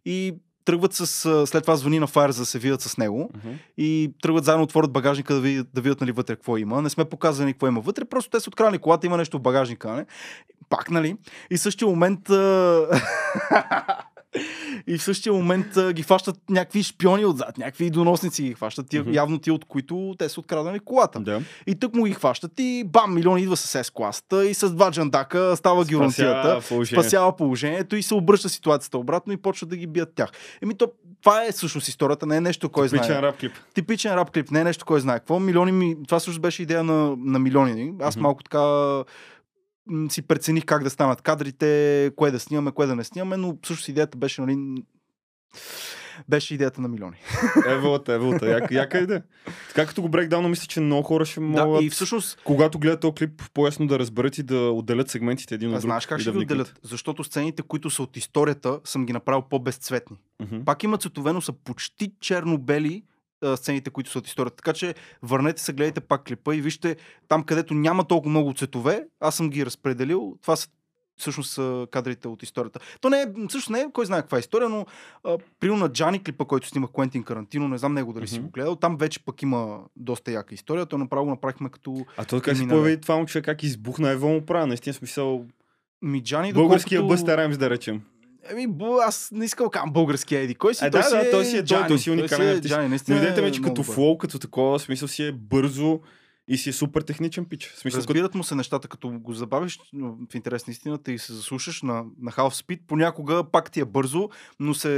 [0.04, 0.34] И
[0.68, 1.06] тръгват с...
[1.46, 3.30] След това звъни на Fire, за да се видят с него.
[3.36, 3.54] Мгм.
[3.78, 6.82] И тръгват заедно, отворят багажника да видят, да видят нали, вътре какво има.
[6.82, 9.92] Не сме показали какво има вътре, просто те са открали колата, има нещо в багажника.
[9.92, 10.06] Не?
[10.68, 11.16] Пак, нали?
[11.50, 12.20] И в същия момент...
[14.86, 19.10] И в същия момент а, ги хващат някакви шпиони отзад, някакви доносници ги хващат, Мгм.
[19.12, 21.20] явно тия, от които те са откраднали колата.
[21.20, 21.40] Да.
[21.66, 25.56] И тък му ги хващат и бам, милион идва с S-класата и с два джандака
[25.56, 27.02] става геронтията, Спасява положението.
[27.02, 30.30] спасява положението и се обръща ситуацията обратно и почва да ги бият тях.
[30.62, 30.88] Еми то,
[31.22, 33.22] това е всъщност историята, не е нещо кой Типичен знае.
[33.22, 33.52] рап клип.
[33.74, 35.40] Типичен рап клип, не е нещо кой знае какво.
[35.40, 35.96] Милиони ми...
[36.04, 37.92] Това също беше идея на, на милиони.
[38.00, 38.22] Аз Мгм.
[38.22, 39.02] малко така
[40.10, 43.88] си прецених как да станат кадрите, кое да снимаме, кое да не снимаме, но всъщност
[43.88, 44.82] идеята беше, нали,
[46.28, 47.16] беше идеята на милиони.
[47.66, 48.46] Еволата, еволата.
[48.46, 49.22] Яка, яка идея.
[49.68, 53.00] Така като го брейкдауна, мисля, че много хора ще могат, Да, и всъщност когато гледат
[53.00, 55.82] този клип, по-ясно да разберат и да отделят сегментите един от друг.
[55.82, 56.78] знаеш как ще да ги отделят?
[56.82, 60.16] Защото сцените, които са от историята, съм ги направил по-безцветни.
[60.40, 60.64] Мгм.
[60.64, 63.02] Пак има цветове, но са почти черно-бели
[63.42, 64.56] а, сцените, които са от историята.
[64.56, 66.96] Така че върнете се, гледайте пак клипа и вижте
[67.28, 70.36] там, където няма толкова много цветове, аз съм ги разпределил.
[70.42, 70.68] Това са
[71.18, 72.80] всъщност са кадрите от историята.
[73.00, 74.86] То не е, всъщност не е кой знае каква е история, но
[75.24, 78.46] а, примерно на Джани клипа, който снима Куентин Карантино, не знам него дали си Мгм.
[78.46, 80.86] го гледал, там вече пък има доста яка история.
[80.86, 84.28] То направо го направихме като А то как си появи това момче, как избухна Ево
[84.28, 85.46] му правя, наистина смисъл.
[86.02, 87.26] ми Джани, Българския доколкото...
[87.26, 88.02] Бъстер да речем.
[88.50, 90.54] Еми, бу, аз не искам да кажа български еди.
[90.54, 90.84] Кой си?
[90.84, 92.68] Е, той да, си да, е той си е- той- той си уникален е артист.
[92.74, 96.00] Джани, Но наистина идете ми, е че като флоу, като такова, смисъл си е бързо
[96.48, 97.66] и си е супер техничен пич.
[97.66, 97.98] В смисъл.
[97.98, 101.94] Разбират му се нещата, като го забавиш в интерес на истината и се заслушаш на,
[102.20, 102.80] на half speed.
[102.86, 104.28] Понякога пак ти е бързо,
[104.60, 104.88] но се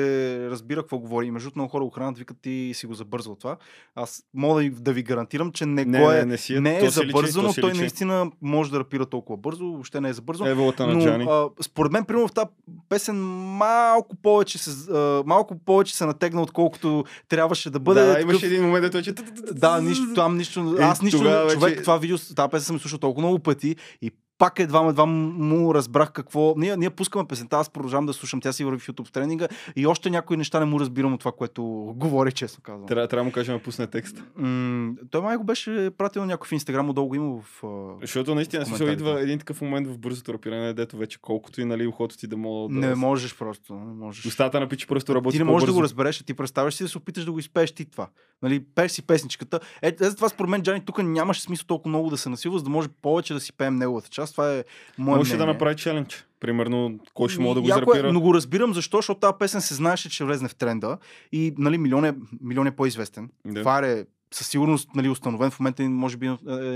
[0.50, 1.26] разбира какво говори.
[1.26, 3.56] И между много хора го хранят, викат ти си го забързал това.
[3.94, 6.60] Аз мога да, ви- гарантирам, че не, Не, го не, е, не си е.
[6.60, 7.52] не е личи, забързано.
[7.52, 7.80] си той личи.
[7.80, 10.50] наистина може да рапира толкова бързо, въобще не е забързано.
[10.50, 11.26] Еволата на Но Джани.
[11.30, 12.46] а, според мен, примерно в тази
[12.88, 13.16] песен
[13.56, 18.00] малко повече се, а, малко повече се натегна, отколкото трябваше да бъде.
[18.00, 19.12] да, Такъв- имаше един момент, дето че...
[19.52, 20.76] да, нищо там, нищо.
[20.78, 23.76] Е, Аз нищо, тогава вече- човек, това видео, тази песен съм слушал толкова много пъти
[24.02, 24.10] и
[24.40, 26.54] пак едва едва му разбрах какво.
[26.56, 29.86] Ние, ние пускаме песента, аз продължавам да слушам, тя си върви в YouTube тренинга и
[29.86, 31.62] още някои неща не му разбирам от това, което
[31.96, 32.86] говори, честно казвам.
[32.86, 34.22] Трябва, трябва да му кажем да пусне текст.
[34.36, 37.62] М- той май го беше пратил някой в Инстаграм, отдолу го има в...
[38.00, 38.92] Защото наистина коментарите.
[38.92, 42.36] идва един такъв момент в бързото рапиране, дето вече колкото и нали ухото ти да
[42.36, 42.80] мога да...
[42.80, 44.26] Не можеш просто, не можеш.
[44.26, 45.84] Устата на пичи просто работи Ти не можеш да го по-бързо.
[45.84, 48.08] разбереш, а ти представяш си да се опиташ да го изпееш ти това.
[48.42, 49.60] Нали, пееш си песничката.
[49.82, 52.64] Е, е, затова според мен Джани тук нямаше смисъл толкова много да се насилва, за
[52.64, 54.29] да може повече да си пеем неговата част.
[54.32, 54.64] Това е
[54.98, 56.26] мое Може да направи челендж.
[56.40, 58.08] Примерно, кой ще мога да го израпира.
[58.08, 60.98] Е, но го разбирам защо, защото тази песен се знаеше, че влезне в тренда
[61.32, 63.30] и нали, милион, е, милион е по-известен.
[63.44, 64.04] Да, Това е
[64.34, 66.30] със сигурност нали, установен в момента, може би е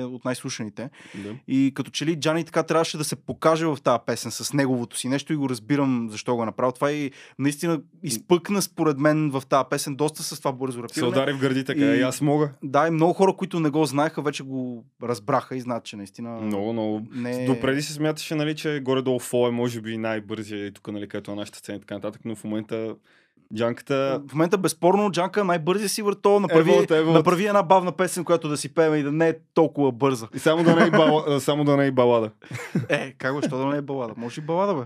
[0.05, 0.90] от най-слушаните.
[1.14, 1.34] да.
[1.48, 4.96] И като че ли Джани така трябваше да се покаже в тази песен с неговото
[4.96, 6.72] си нещо и го разбирам защо го е направил.
[6.72, 11.09] Това и наистина изпъкна според мен в тази песен доста с това бързо Се рапиране.
[11.09, 11.80] удари в гърди така.
[11.86, 12.02] И- И...
[12.02, 12.50] аз мога.
[12.62, 14.64] Да, и много хора, които не го знаеха, вече го
[15.02, 17.02] разбраха и знаят, че наистина Много, много.
[17.12, 17.46] не е...
[17.46, 21.30] Допреди се смяташе, нали, че горе-долу Фо е може би най-бързия и тук, нали, където
[21.30, 22.94] е нашата сцена и така нататък, но в момента
[23.55, 24.22] джанката...
[24.28, 27.18] В момента безспорно Джанка най-бързи си върто, направи, Еволата, еволата.
[27.18, 30.28] направи една бавна песен, която да си пеем и да не е толкова бърза.
[30.34, 31.40] И само да не е, бала...
[31.40, 32.30] само да не е балада.
[32.88, 34.14] Е, как бе, що да не е балада?
[34.16, 34.82] Може и балада, бе.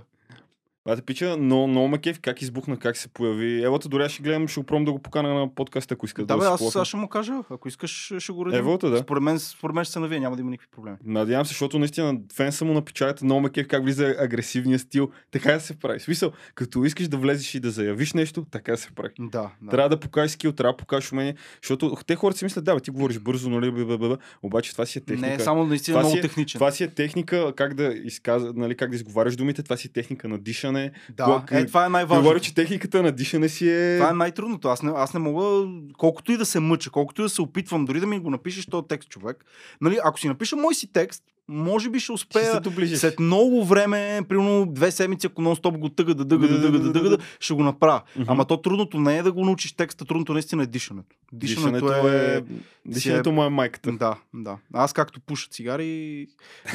[0.89, 3.62] Това те пича, но ме кефи как избухна, как се появи.
[3.64, 6.36] Евата дори аз ще гледам, ще опробвам да го покана на подкаста, ако искате Да,
[6.36, 8.59] бе, да, аз се сега ще му кажа, ако искаш, ще го редим.
[8.59, 8.99] Еволата, да.
[8.99, 10.97] Според мен, според мен ще се навие, няма да има никакви проблеми.
[11.05, 15.11] Надявам се, защото наистина фен съм на печалята, ме кефи как влиза агресивния стил.
[15.30, 16.01] Така да се прави.
[16.01, 19.14] Смисъл, като искаш да влезеш и да заявиш нещо, така да се прави.
[19.18, 19.70] Да, да.
[19.70, 22.80] Трябва да покажеш скил, трябва да покажеш умение, защото те хората си мислят, да, бе,
[22.80, 24.16] ти говориш бързо, нали, бе, бе, бе, бе.
[24.43, 25.28] обаче това си е техника.
[25.28, 26.59] не само наистина Това много е- техничен.
[26.59, 29.93] Това си е техника, как да, изказа, нали, как да изговаряш думите, това си е
[29.93, 30.78] техника на дишане.
[31.16, 32.41] Да, Кога- е, това е Говоря, най-важното.
[32.41, 33.97] че техниката на дишане си е...
[33.99, 34.68] Това е най-трудното.
[34.68, 35.68] Аз не, аз не мога,
[35.99, 38.66] колкото и да се мъча, колкото и да се опитвам, дори да ми го напишеш
[38.66, 39.45] този текст, човек.
[39.81, 42.99] Нали, ако си напиша мой си текст, може би ще ще успея доближиш.
[42.99, 46.93] след много време, примерно две седмици, ако нон-стоп го тъга да дъга, да дъга, да
[46.93, 48.01] дъга, да, ще го направя.
[48.17, 48.31] Мгм.
[48.33, 51.17] Ама то трудното не е да го научиш текста, трудното наистина е дишането.
[51.33, 52.45] Дишането е...
[52.87, 53.93] Дишането му е майката.
[53.93, 54.57] Да, да.
[54.73, 56.27] Аз както пуша цигари,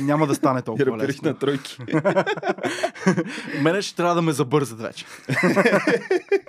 [0.02, 1.30] няма да стане толкова лесно.
[1.30, 1.78] на тройки.
[3.62, 5.06] Мене ще трябва да ме забързат вече.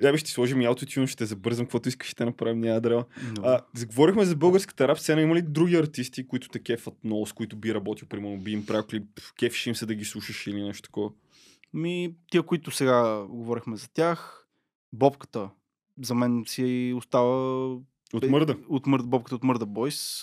[0.00, 3.04] Бе, ще сложим и аутотюн, ще забързам, каквото искаш, ще направим, няма драма.
[3.36, 3.42] Но...
[3.44, 5.22] А, заговорихме за българската рап сцена.
[5.22, 8.66] Има ли други артисти, които те кефат много, с които би работил, примерно, би им
[8.66, 11.10] правил клип, кефиш им се да ги слушаш или нещо такова?
[11.72, 14.46] Ми, тия, които сега говорихме за тях,
[14.92, 15.50] бобката,
[16.02, 17.76] за мен си остава...
[18.14, 18.54] От мърда.
[18.68, 20.22] От мърда, бобката от Мърда Бойс,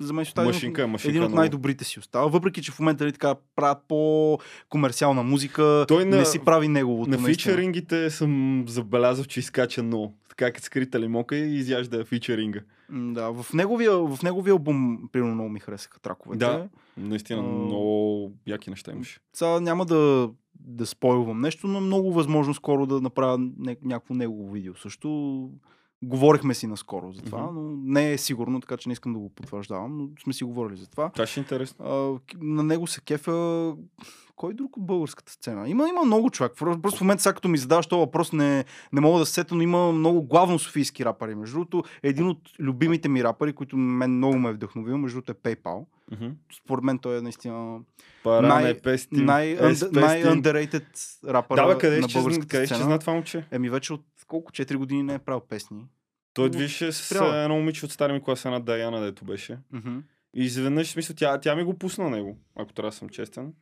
[0.00, 1.10] за мен си остава един Машинка, машинка.
[1.10, 2.26] един от най-добрите си остава.
[2.26, 7.10] Въпреки, че в момента нали, така правят по-комерциална музика, Той на- не си прави неговото.
[7.10, 7.34] На наистина.
[7.52, 10.14] фичерингите съм забелязал, че изкача много.
[10.28, 12.60] Така като скрита лимока и изяжда фичеринга.
[12.90, 16.38] Да, в неговия, в неговия албум, примерно, много ми харесаха траковете.
[16.38, 16.68] Да.
[16.96, 17.42] Наистина А.
[17.42, 19.20] много яки неща имаше.
[19.32, 24.14] Сега няма да, да спойлвам нещо, но е много възможно скоро да направя ня- някакво
[24.14, 24.74] негово видео.
[24.74, 25.50] Също
[26.02, 27.54] говорихме си наскоро за това, Мгм.
[27.54, 30.76] но не е сигурно, така че не искам да го потвърждавам, но сме си говорили
[30.76, 31.10] за това.
[31.10, 31.84] Това ще е интересно.
[31.84, 33.74] А, на него се кефа
[34.36, 35.68] кой друг от българската сцена?
[35.68, 36.52] Има, има много човек.
[36.56, 39.54] Просто в момента, сега като ми задаваш този въпрос, не, не мога да се сета,
[39.54, 41.34] но има много главно софийски рапъри.
[41.34, 45.32] Между другото, един от любимите ми рапъри, който мен много ме е вдъхновил, между другото
[45.32, 45.84] е PayPal.
[46.12, 46.26] Мгм.
[46.54, 47.78] Според мен той е наистина
[48.24, 49.90] Паране, Най- пестим, най- еспестим.
[49.92, 50.84] най-underrated
[51.26, 52.86] рапъра Да, бе, къде на ще, зна- българската къде ще сцена.
[52.86, 53.44] знае това момче?
[53.50, 54.52] Еми вече от колко?
[54.52, 55.84] 4 години не е правил песни.
[56.34, 57.36] Той движеше с спряла.
[57.36, 59.58] едно момиче от стара ми класа, една Даяна, дето беше.
[59.72, 59.98] Мгм.
[60.34, 63.52] И изведнъж, смисъл, тя, тя ми го пусна него, ако трябва да съм честен.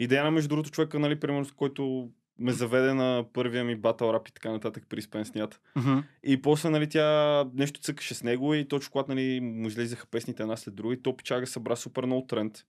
[0.00, 4.12] И Даяна, между другото, човека, нали, примерно, с който ме заведе на първия ми батъл
[4.12, 5.58] рап и така нататък при спенснията.
[5.76, 5.98] Мгм.
[6.22, 10.42] И после, нали, тя нещо цъкаше с него и точно когато, нали, му излезаха песните
[10.42, 12.64] една след друга и то пичага събра супер много тренд.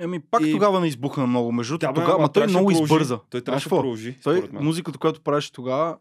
[0.00, 1.52] Ами пак И- тогава не избухна много.
[1.52, 3.18] Между другото, тогава, ма той много избърза.
[3.30, 5.98] Той трябваше да продължи, Той, музиката, която правеше тогава,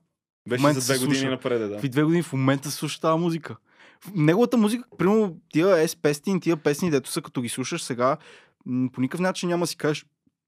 [0.50, 1.30] Беше за две години слуша.
[1.30, 1.80] напред, да.
[1.80, 3.56] в две години в момента се слуша тази музика.
[4.16, 8.18] Неговата музика, примерно тия ес песни, тия песни, дето са като ги слушаш сега,
[8.94, 10.06] по никакъв начин няма си кажеш,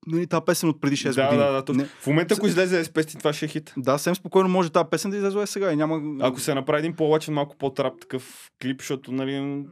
[0.08, 1.44] нали, тази песен от преди 6 да, години.
[1.44, 1.82] да, да, точно.
[1.82, 3.74] Не, В момента, ако излезе S5, това ще е хит.
[3.78, 6.02] да, съвсем спокойно може тази песен да излезе сега и няма...
[6.22, 9.64] Ако се направи един по-лачен, малко по-трап такъв клип, защото, нали,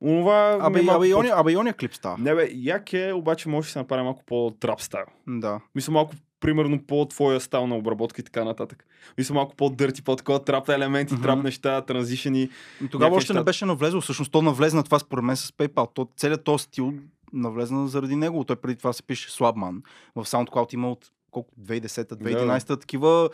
[0.00, 0.58] онова...
[0.60, 2.16] Абе, е малко абе, и оня, абе, и оня клип става.
[2.18, 5.06] Не бе, як е, обаче може да се направи малко по-трап стайл.
[5.28, 5.60] Да.
[5.74, 8.86] Мисля малко, примерно, по-твоя стайл на обработка и така нататък.
[9.18, 11.22] Мисля малко по-дърти, по-такова трап елементи, Мгм.
[11.22, 12.48] трап неща, транзишени.
[12.84, 13.44] И тогава още не неща.
[13.44, 14.00] беше навлезло.
[14.00, 15.88] Всъщност то навлезна това според мен с PayPal.
[15.94, 16.92] То, целият този стил
[17.32, 18.44] навлезна заради него.
[18.44, 19.82] Той преди това се пише Slabman.
[20.16, 23.30] В SoundCloud има от колко 2010-2011 такива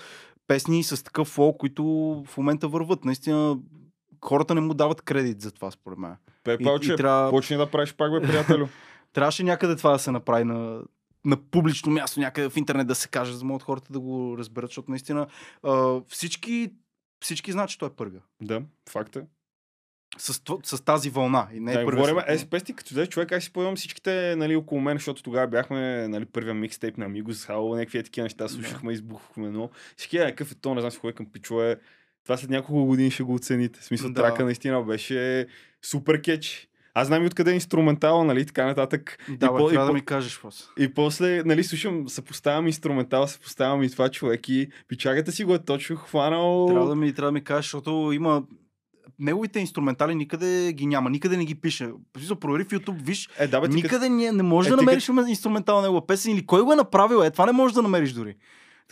[0.47, 1.85] песни с такъв флоу, които
[2.27, 3.05] в момента върват.
[3.05, 3.59] Наистина
[4.25, 6.17] хората не му дават кредит за това, според мен.
[6.45, 8.67] Пепал, че трябва, почни да правиш пак, бе, приятелю.
[9.13, 10.81] трябваше някъде това да се направи на,
[11.25, 14.39] на публично място, някъде в интернет да се каже, за да могат хората да го
[14.39, 15.27] разберат, защото наистина
[15.63, 16.73] а, всички,
[17.21, 18.23] всички знаят, че той е първия.
[18.43, 19.23] да, факт е.
[20.19, 21.49] С, с тази вълна.
[21.55, 24.57] И не е Да, говорим, е, спести, като взе човек, аз си спомням всичките нали,
[24.57, 28.49] около мен, защото тогава бяхме нали, първия микстейп на Amigos, Хало, някакви е такива неща,
[28.49, 31.77] слушахме, избухахме, но всички е, какъв е то, не знам си кой към пичове.
[32.25, 33.81] Това след няколко години ще го оцените.
[33.81, 34.23] В смисъл, Да.
[34.23, 35.47] трака наистина беше
[35.83, 36.69] супер кетч.
[36.95, 39.19] Аз знам и откъде е инструментала, нали, така нататък.
[39.31, 40.69] Да, И бе, по- и трябва да по- ми кажеш, Фос.
[40.79, 45.59] И после, нали, слушам, съпоставям инструментал, съпоставям и това човек и пичагата си го е
[45.59, 46.67] точно хванал.
[46.67, 48.43] Трябва да ми, трябва да ми кажеш, защото има
[49.19, 51.91] неговите инструментали никъде ги няма, никъде не ги пише.
[52.17, 55.09] Смисъл, провери в YouTube, виж, Е, да, бе, никъде не, не можеш Е, да намериш
[55.29, 58.13] инструментал на негова песен или кой го е направил, е, това не можеш да намериш
[58.13, 58.35] дори.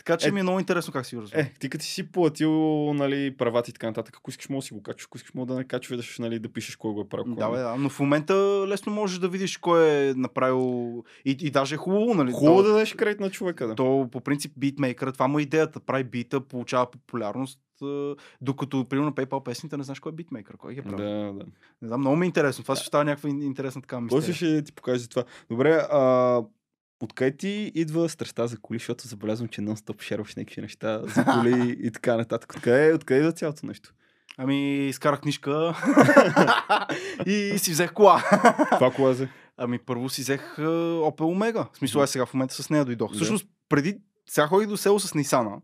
[0.05, 1.41] Така че Е, ми е много интересно как си го разбира.
[1.41, 2.51] Е, ти като си платил
[2.93, 5.47] нали, правата и така нататък, ако искаш, може да си го качваш, ако искаш, може
[5.47, 7.35] да не качваш, нали, да пишеш кой го е правил.
[7.35, 8.33] Да, бе, да, но в момента
[8.67, 12.31] лесно можеш да видиш кой е направил и, и даже е хубаво, нали?
[12.31, 13.75] Хубаво то, да дадеш кредит на човека, да.
[13.75, 17.59] то по принцип битмейкъра, това му е идеята, прави бита, получава популярност,
[18.41, 20.97] докато примерно PayPal песните не знаеш кой е битмейкър, кой ги е правил.
[20.97, 21.45] Да, да.
[21.81, 22.63] Не знам, много ми е интересно.
[22.63, 24.57] Това ще става някаква ин- интересна така После мистерия.
[24.57, 25.23] ще ти покажа това.
[25.49, 26.41] Добре, а,
[27.01, 31.77] откъде ти идва страстта за коли, защото забелязвам, че нон-стоп шерваш някакви неща за коли
[31.79, 32.53] и така нататък.
[32.55, 33.93] Откъде, откъде идва цялото нещо?
[34.37, 35.75] Ами, изкарах книжка
[37.25, 38.23] и си взех кола.
[38.71, 39.27] Това кола за?
[39.57, 41.67] Ами, първо си взех а, Opel Omega.
[41.73, 43.13] В смисъл, е сега в момента с нея дойдох.
[43.13, 43.97] Всъщност, преди
[44.31, 45.61] сега ходих до село с Нисана.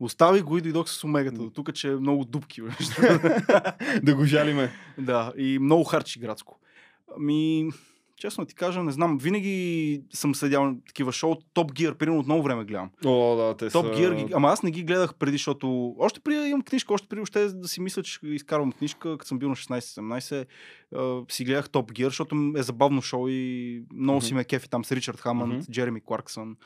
[0.00, 1.36] Оставих го и дойдох с Омегата.
[1.38, 2.62] До тук, че е много дупки.
[2.62, 2.68] бе.
[4.02, 4.70] да го жалиме.
[4.98, 6.60] да, и много харчи градско.
[7.16, 7.68] Ами,
[8.20, 9.18] честно ти кажа, не знам.
[9.18, 11.36] Винаги съм следял такива шоу.
[11.54, 12.90] Топ Gear, примерно от много време гледам.
[13.04, 13.92] О, да, те Топ са...
[13.92, 14.32] Gear, ги...
[14.32, 17.68] ама аз не ги гледах преди, защото още преди имам книжка, още преди още да
[17.68, 20.46] си мисля, че изкарвам книжка, като съм бил на 16-17,
[20.96, 24.26] а, си гледах Топ Gear, защото е забавно шоу и много Мгм.
[24.26, 25.72] си ме кефи там с Ричард Хамънд, Мгм.
[25.72, 26.56] Джереми Кларксън,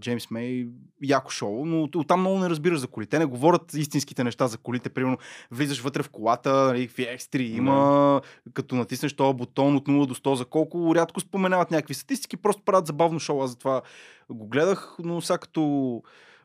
[0.00, 0.66] Джеймс Мей,
[1.02, 3.06] яко шоу, но от- оттам много не разбираш за коли.
[3.06, 4.88] Те не говорят истинските неща за колите.
[4.88, 5.18] Примерно,
[5.50, 8.20] влизаш вътре в колата, нали, какви екстри има,
[8.54, 12.62] като натиснеш този бутон от 0 до 100 за колко, рядко споменават някакви статистики, просто
[12.62, 13.42] правят забавно шоу.
[13.42, 13.82] Аз затова
[14.30, 16.02] го гледах, но сега като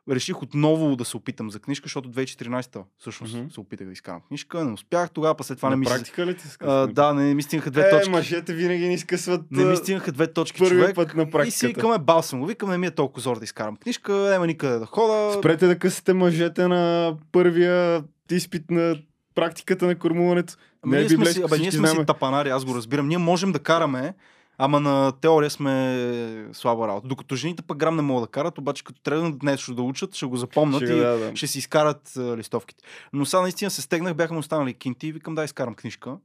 [0.10, 3.49] реших отново да се опитам за книжка, защото 2014-та всъщност Мгм.
[3.49, 5.93] се опитах да изкарам книжка, не успях, тогава па след това не На ми се...
[5.93, 8.10] практика ли ти А, да, не ми стигнаха две е, точки.
[8.10, 10.95] мъжете винаги ни скъсват Не ми стигнаха две точки, първи човек.
[10.95, 11.68] път на И си практиката.
[11.68, 12.45] викаме балсам.
[12.45, 15.36] Викам, не ми е толкова зор да изкарам книжка, няма никъде да хода.
[15.39, 18.95] Спрете да късате мъжете на първия изпит на
[19.36, 20.53] практиката на кормуването.
[20.84, 23.07] Ами Не е ние сме, си, абе, ние сме си тапанари, аз го разбирам.
[23.07, 24.14] Ние можем да караме,
[24.62, 27.07] ама на теория сме слаба работа.
[27.07, 30.26] Докато жените пък грам не могат да карат, обаче като тръгнат нещо да учат, ще
[30.26, 31.36] го запомнят Ще, и да, да.
[31.36, 32.84] ще си изкарат а, листовките.
[33.14, 36.18] Но сега наистина се стегнах, бяха ми останали кинти и викам да изкарам книжка.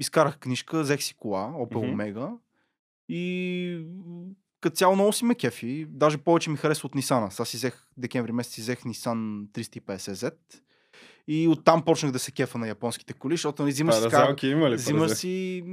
[0.00, 2.02] Изкарах книжка, взех си кола, Opel Мгм.
[2.02, 2.32] Omega
[3.08, 3.86] и
[4.60, 5.86] като цяло много си ме кефи.
[5.88, 7.28] Даже повече ми харесва от Nissan.
[7.28, 10.32] Сега си взех, декември месец си взех Nissan 350Z
[11.28, 14.70] и оттам почнах да се кефа на японските коли, защото нали, взимаш си Паразалки има
[14.70, 14.74] ли?
[14.74, 15.64] Взимаш си...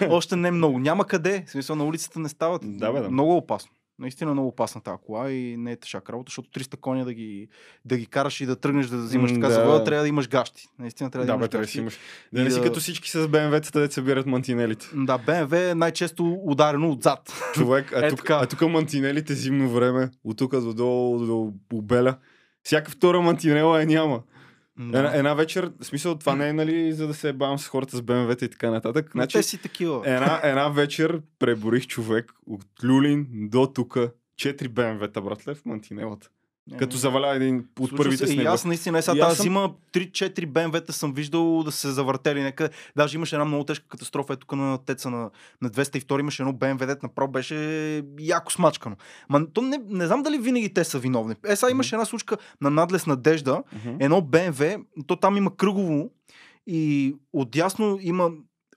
[0.08, 0.78] Още не много.
[0.78, 1.44] Няма къде.
[1.46, 2.78] В смисъл на улицата не стават.
[2.78, 3.10] Да, бе, да.
[3.10, 3.70] Много опасно.
[3.98, 7.48] Наистина много опасна тази кола и не е тъжак работа, защото 300 коня да ги,
[7.84, 9.54] да ги караш и да тръгнеш да взимаш така да.
[9.54, 10.68] завода, трябва да имаш гащи.
[10.78, 11.72] Наистина трябва да, Да, бе, имаш да гащи.
[11.72, 11.98] си имаш.
[12.32, 14.86] Да не си да- като всички с БМВ-тата, да се бират мантинелите.
[14.94, 17.32] Да, BMW е най-често ударено отзад.
[17.54, 22.16] Човек, а Е, тук, а тук мантинелите зимно време, от тук до долу до обеля.
[22.64, 24.22] Всяка втора мантинела е няма.
[24.80, 27.96] Една, една вечер, в смисъл това не е нали, за да се бавам с хората
[27.96, 29.14] с БМВ-та и така нататък.
[29.14, 30.02] Но Значи, те си такива.
[30.04, 33.98] една, една вечер преборих човек от Люлин до тук.
[34.36, 36.28] Четири БМВ-та, братле, в мантинелата.
[36.66, 39.36] Не, Като заваля един от Случва първите се, с и аз наистина е сега тази
[39.36, 42.70] съм- зима 3-4 БМВ-та съм виждал да се завъртели някъде.
[42.96, 45.30] Даже имаше една много тежка катастрофа, е тук на теца на,
[45.62, 47.56] на 202 имаше едно БМВ, дет направо беше
[48.20, 48.96] яко смачкано.
[49.28, 51.34] Ма то не, не знам дали винаги те са виновни.
[51.44, 53.62] Е, сега имаше една случка на надлез Надежда,
[54.00, 56.10] едно БМВ, то там има кръгово
[56.66, 58.30] и отясно има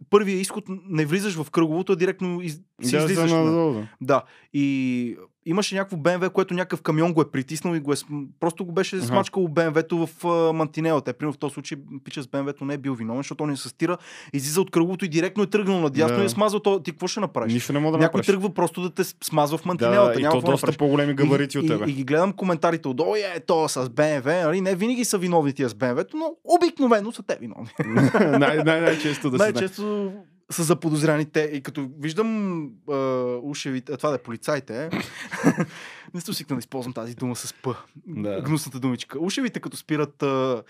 [0.10, 3.30] първия изход, не влизаш в кръговото, а директно из, си Да, излизаш.
[3.30, 4.24] за на- надолу, да,
[4.54, 7.96] и имаше някакво БМВ, което някакъв камион го е притиснал и го е,
[8.40, 9.06] просто го беше Аха.
[9.06, 11.12] смачкало БМВ-то в а, мантинелата.
[11.12, 13.58] Е, примерно в този случай пича с БМВ-то не е бил виновен, защото он не
[13.58, 13.98] се стира,
[14.34, 16.24] излиза от кръговото и директно е тръгнал надясно Да.
[16.24, 16.80] и е смазал то.
[16.80, 17.54] Ти какво ще направиш?
[17.54, 18.26] Нищо не мога да Някой направиш.
[18.28, 20.14] тръгва просто да те смазва в мантинелата.
[20.14, 20.78] да, и няма то какво да доста направиш.
[20.78, 21.86] по-големи габарити и, от тебе.
[21.86, 24.62] И, и ги гледам коментарите отдолу, е, то с БМВ, нали?
[24.62, 27.70] Не винаги са виновни тия с БМВ-то, но обикновено са те виновни.
[28.40, 29.38] най- най- най-често да.
[29.38, 30.12] Най-често
[30.52, 31.42] са заподозряни те.
[31.54, 32.96] И като виждам а,
[33.44, 34.90] ушевите, а това да е полицайите, е.
[36.14, 37.76] не сте свикнал да използвам тази дума с П.
[38.08, 38.42] Да.
[38.42, 39.20] Гнусната думичка.
[39.20, 40.64] Ушевите, като спират а,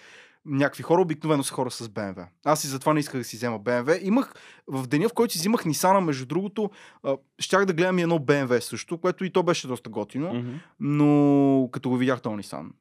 [0.46, 2.28] някакви хора, обикновено са хора с БМВ.
[2.46, 4.00] Аз и затова не исках да си взема БМВ.
[4.02, 4.34] Имах
[4.68, 6.70] в деня, в който си взимах Нисана, между другото,
[7.04, 10.52] а, щях да гледам и едно БМВ също, което и то беше доста готино, Мгм.
[10.80, 12.72] но като го видях този Нисан.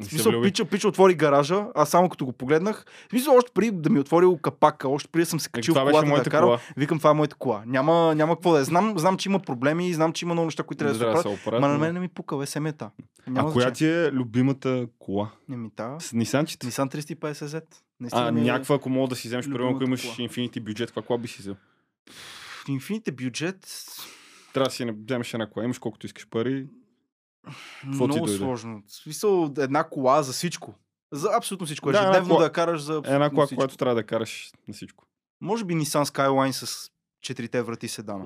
[0.00, 3.70] В смисъл, пича, пича отвори гаража, аз само като го погледнах, в смисъл, още преди
[3.72, 6.30] да ми е отворил капака, още преди да съм се Е, качил в колата да
[6.30, 6.58] карам, кола.
[6.76, 7.62] викам, това е моята кола.
[7.66, 8.64] Няма, няма какво да е.
[8.64, 11.22] Знам, знам, че има проблеми, знам, че има много неща, които трябва да да оправят.
[11.22, 11.60] се оправят.
[11.60, 12.90] Ма на но- мен не ми пука, бе, семета.
[13.26, 14.02] А Няма коя значение.
[14.02, 15.30] ти е любимата кола?
[15.48, 15.96] Не ми та.
[16.00, 16.66] С Нисанчета?
[16.66, 17.56] Nissan 350Z.
[17.56, 17.60] А,
[18.00, 20.14] Наистина ми е- някаква, ако мога да си вземеш, примерно, ако имаш кола.
[20.18, 21.56] Infinity бюджет, каква кола би си взел?
[22.56, 23.66] В Infinite бюджет
[24.52, 26.66] Трябва да си вземеш една кола, имаш колкото искаш пари.
[27.82, 28.82] Какво много сложно.
[28.86, 30.74] В смисъл, една кола за всичко.
[31.12, 31.92] За абсолютно всичко.
[31.92, 33.58] Да, Ежедневно кола- да я караш за абсолютно Една кола, всичко.
[33.58, 35.04] която трябва да караш на всичко.
[35.40, 36.90] Може би Nissan Skyline с
[37.20, 38.24] четирите врати седана.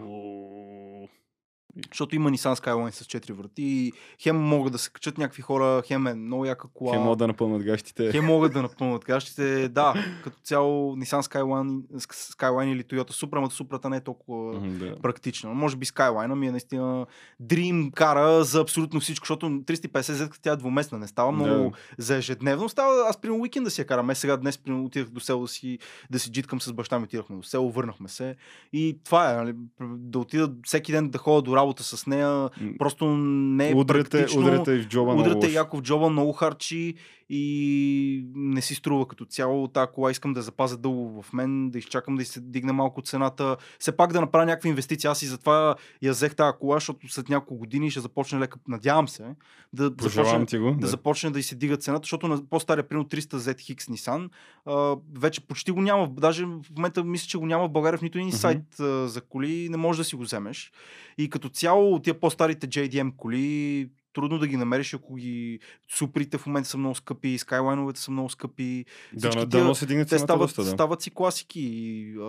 [1.90, 5.82] Защото има Nissan Skyline с 4 врати и хем могат да се качат някакви хора,
[5.86, 6.92] хем е много яка кола.
[6.92, 8.12] Хем могат да напълнат гащите.
[8.12, 9.68] Хем могат да напълнат гащите.
[9.68, 14.96] Да, като цяло Nissan Skyline, Skyline или Toyota Supra, но Supra не е толкова да.
[15.02, 15.54] практично.
[15.54, 17.06] Може би Skyline ми е наистина
[17.42, 22.68] Dream кара за абсолютно всичко, защото 350Z тя е двуместна, не става много за ежедневно.
[22.68, 24.10] Става, аз при уикенд да си я карам.
[24.10, 25.78] Е, сега днес примерно, отидах до село да си,
[26.10, 28.36] да си джиткам с баща ми, отидахме до село, върнахме се.
[28.72, 32.48] И това е, нали, да отида всеки ден да ходя до работа с нея,
[32.78, 34.40] просто не е Удряте, практично.
[34.40, 35.56] удряте и в джоба много Удряте лошо.
[35.56, 36.94] яко в джоба, много харчи
[37.30, 39.68] и не си струва като цяло.
[39.68, 43.56] Тази кола искам да запазя дълго в мен, да изчакам да се дигне малко цената.
[43.78, 45.10] Все пак да направя някаква инвестиция.
[45.10, 49.08] Аз и затова я взех тази кола, защото след няколко години ще започне лека, надявам
[49.08, 49.24] се,
[49.72, 50.76] да започне, ти го.
[50.80, 50.86] да.
[50.86, 54.28] започне да й се дига цената, защото на по-стария, примерно 300 ZX Nissan,
[54.66, 56.08] а, вече почти го няма.
[56.10, 58.36] Даже в момента мисля, че го няма в България в нито един Мгм.
[58.36, 60.72] сайт а, за коли, не можеш да си го вземеш.
[61.18, 66.46] И като цяло тия по-старите JDM коли, трудно да ги намериш, ако ги суперите в
[66.46, 68.84] момента са много скъпи, скайлайновете са много скъпи.
[69.12, 70.70] Да, да, тия- да, се дигне Те стават, доста, да.
[70.70, 71.60] стават си класики.
[71.60, 72.22] И, а,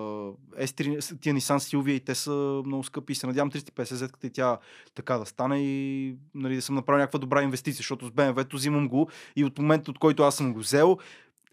[0.63, 3.13] S3, тия Nissan Silvia и те са много скъпи.
[3.13, 4.57] И се надявам 350Z и тя
[4.95, 8.88] така да стане и нали, да съм направил някаква добра инвестиция, защото с BMW-то взимам
[8.88, 10.97] го и от момента, от който аз съм го взел,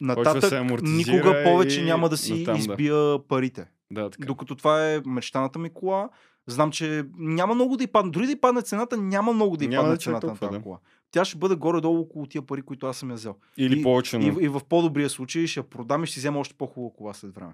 [0.01, 2.61] нататък никога повече и няма да си натам, да.
[2.61, 3.67] избия парите.
[3.91, 4.27] Да, така.
[4.27, 6.09] Докато това е мечтаната ми кола,
[6.47, 8.11] знам, че няма много да й падне.
[8.11, 10.49] Дори да й падне цената, няма много да Няма падне да чак цената на толкова,
[10.49, 10.63] тази да.
[10.63, 10.79] кола.
[11.11, 13.35] Тя ще бъде горе-долу около тия пари, които аз съм я взел.
[13.57, 16.55] Или и- повече, И, и в по-добрия случай ще я продам и ще взема още
[16.55, 17.53] по-хубава кола след време.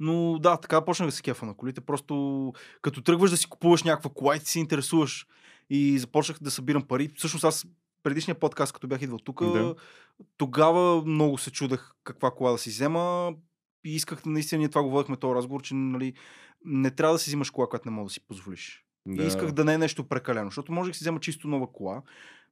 [0.00, 1.80] Но да, така почнах да се кефа на колите.
[1.80, 2.52] Просто
[2.82, 5.26] като тръгваш да си купуваш някаква кола и ти се интересуваш
[5.70, 7.10] и започнах да събирам пари.
[7.16, 7.66] Всъщност аз
[8.02, 9.74] предишния подкаст, като бях идвал тук, Да.
[10.36, 13.32] тогава много се чудех каква кола да си взема
[13.84, 16.12] и исках наистина, ние това говорихме този разговор, че нали,
[16.64, 18.84] не трябва да си взимаш кола, която не можеш да си позволиш.
[19.06, 19.22] Да.
[19.22, 22.02] И исках да не е нещо прекалено, защото може да си взема чисто нова кола,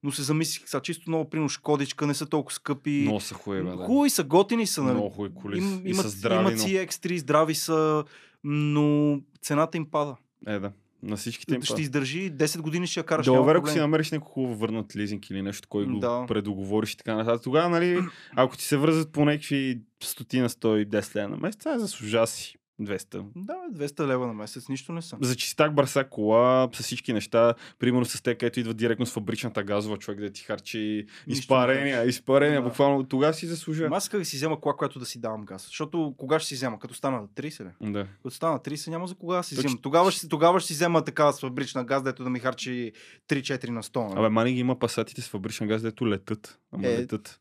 [0.02, 3.00] но се замислих сега, чисто нова, примерно Шкодичка, не са толкова скъпи.
[3.02, 3.84] Много са хубави, бе, да.
[3.84, 4.82] Хубави са, готини са.
[4.82, 4.94] Нали?
[4.94, 5.58] Много хубави коли.
[5.58, 6.58] Им, и имат, са здрави, имат но...
[6.58, 8.04] си X3, здрави са,
[8.44, 10.16] но цената им пада.
[10.46, 10.72] Е, да.
[11.02, 11.82] На всичките им ще пада.
[11.82, 13.26] издържи 10 години, ще я караш.
[13.26, 16.24] Да, уверя, ако си намериш някой хубаво върнат лизинг или нещо, кой го Да.
[16.28, 17.42] предоговориш и така нататък.
[17.42, 18.00] Тогава, нали,
[18.36, 22.56] ако ти се връзат по някакви 100 на 110 лева на месец, това заслужава си
[22.80, 23.24] 200.
[23.36, 25.18] Да, бе, 200 лева на месец, нищо не съм.
[25.22, 29.62] За чистак бърса кола, с всички неща, примерно с те, където идва директно с фабричната
[29.62, 30.78] газова човек, да ти харчи
[31.26, 32.68] Нищо изпарения, изпарения, Да.
[32.68, 33.96] буквално тогава си заслужава.
[33.96, 35.66] Аз исках да си взема кола, която да си давам газ.
[35.66, 36.78] Защото кога ще си взема?
[36.78, 37.92] Като стана на 30 ли?
[37.92, 38.06] Да.
[38.16, 39.68] Като стана 30 няма за кога да си Точно.
[39.68, 39.80] взема.
[39.82, 42.92] Тогава ще, тогава ще си взема такава с фабрична газ, дето да ми харчи
[43.28, 44.04] 3-4 на 100.
[44.04, 44.18] нали?
[44.18, 46.58] Абе, мани ги има пасатите с фабрична газ, дето летат.
[46.72, 47.40] Ама Е, летат.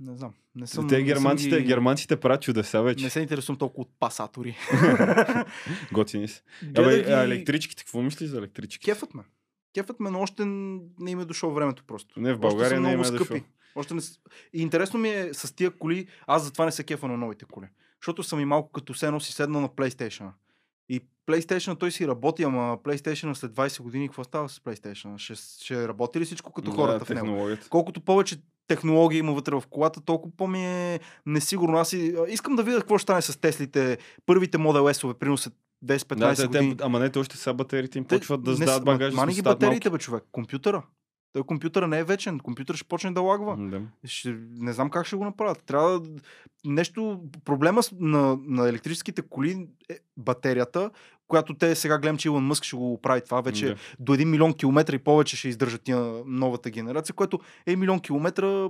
[0.00, 0.34] Не знам.
[0.54, 3.04] Не Те съм, съм германците, ги- германците правят чудеса вече.
[3.04, 4.56] Не се интересувам толкова от пасатори.
[5.92, 6.26] Готини.
[6.64, 8.84] Гледах Абе, ги- електричките, какво мислиш за електрички?
[8.84, 9.22] Кефът ме.
[9.74, 12.20] Кефът ме, но още не им е дошло времето просто.
[12.20, 13.18] Не, в България не им е скъпи.
[13.18, 13.36] дошло.
[13.74, 14.00] Още не...
[14.52, 17.66] И интересно ми е с тия коли, аз затова не се кефа на новите коли.
[18.02, 20.30] Защото съм и малко като се едно си седнал на PlayStation.
[20.88, 25.18] И PlayStation той си работи, ама PlayStation след 20 години какво става с PlayStation?
[25.18, 25.34] Ще,
[25.64, 27.48] ще работи ли всичко като хората в него?
[27.70, 28.36] Колкото повече
[28.74, 31.78] технологии има вътре в колата, толкова по-ми е несигурно.
[31.78, 33.98] Аз и, искам да видя какво ще стане с Теслите.
[34.26, 35.54] Първите Model S-ове, примерно след
[35.86, 36.76] 10-15 Да, години.
[36.76, 39.16] те, ама не, те още са батериите им почват да сдават багажи.
[39.16, 40.24] Мани ги батериите, бе, човек.
[40.32, 40.82] Компютъра.
[41.32, 42.38] Той компютъра не е вечен.
[42.38, 43.56] Компютър ще почне да лагва.
[43.70, 43.82] Да.
[44.04, 45.62] Ще, не знам как ще го направят.
[45.66, 46.20] Трябва да...
[46.64, 47.20] нещо...
[47.44, 50.90] Проблема на, на електрическите коли е батерията,
[51.28, 53.76] която те сега гледам, че Илон Мъск ще го прави това вече Да.
[53.98, 58.68] до 1 милион километра и повече ще издържат тия новата генерация, което е милион километра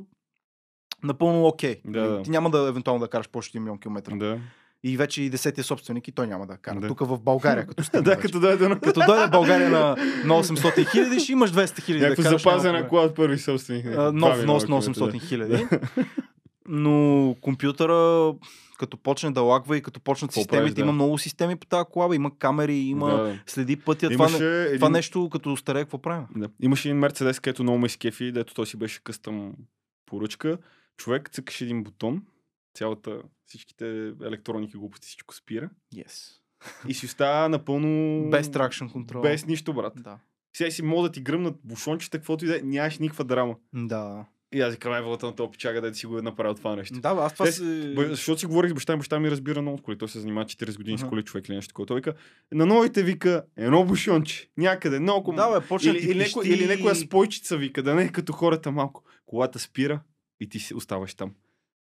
[1.03, 1.81] напълно окей.
[1.85, 2.23] Да, да.
[2.23, 4.17] Ти няма да евентуално да караш повече от 1 милион километра.
[4.17, 4.41] Да.
[4.85, 6.81] И вече и десетия собственик и той няма да кара.
[6.81, 6.89] Да.
[6.89, 10.91] Тук в България, като стигне да, като дойде на Като дойде България на, на 800
[10.93, 12.05] хиляди, ще имаш 200 хиляди.
[12.05, 13.87] някаква да запазена кола от първи собственик.
[13.87, 15.67] А, нов нос на 800 хиляди.
[16.73, 18.33] Но компютъра,
[18.79, 20.81] като почне да лагва и като почнат Какво системите, правиш, да.
[20.81, 23.39] има много системи по тази кола, има камери, има Да.
[23.47, 24.11] следи пътя.
[24.11, 24.75] Това, не, един...
[24.79, 26.27] това нещо като старе, какво правим?
[26.37, 26.49] Да.
[26.63, 29.53] Имаше един Мерцедес, където много ме изкефи, дето той си беше къстъм
[30.07, 30.59] поръчка.
[30.97, 32.23] Човек цъкаше един бутон,
[32.75, 33.87] цялата, всичките
[34.23, 36.33] електроники глупости, всичко спира Yes.
[36.89, 37.89] и си остава напълно...
[38.31, 39.23] Без traction control.
[39.23, 39.93] Без нищо, брат.
[39.97, 40.19] Да.
[40.57, 43.57] Сега си мога да ти гръмнат бушончета, каквото и да е, нямаш никаква драма.
[43.75, 44.27] Да.
[44.55, 47.01] И аз викам, е, вълта на този пичага, да си го е направил това нещо.
[47.01, 47.95] Да, аз това Те- си...
[47.99, 49.99] Защото си говорих с баща ми, баща ми разбира много от коли.
[49.99, 51.09] Той се занимава 40 години с Аха.
[51.09, 51.87] коли, човек или нещо такова.
[51.87, 52.15] Той вика,
[52.53, 56.41] на новите вика, едно бушонче, някъде, много Да, бе, почна или, или, пищи.
[56.45, 59.05] или някоя спойчица вика, да не е като хората малко.
[59.27, 60.01] Колата спира
[60.41, 61.35] и ти си оставаш там.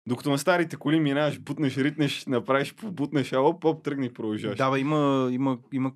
[0.07, 4.57] Докато на старите коли минаваш, бутнеш, ритнеш, направиш, побутнеш, а оп, оп, тръгни и продължаваш.
[4.57, 5.91] Да, бе, има, има, има...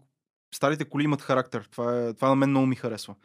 [0.56, 1.68] Старите коли имат характер.
[1.72, 3.16] Това, е, това на мен много ми харесва.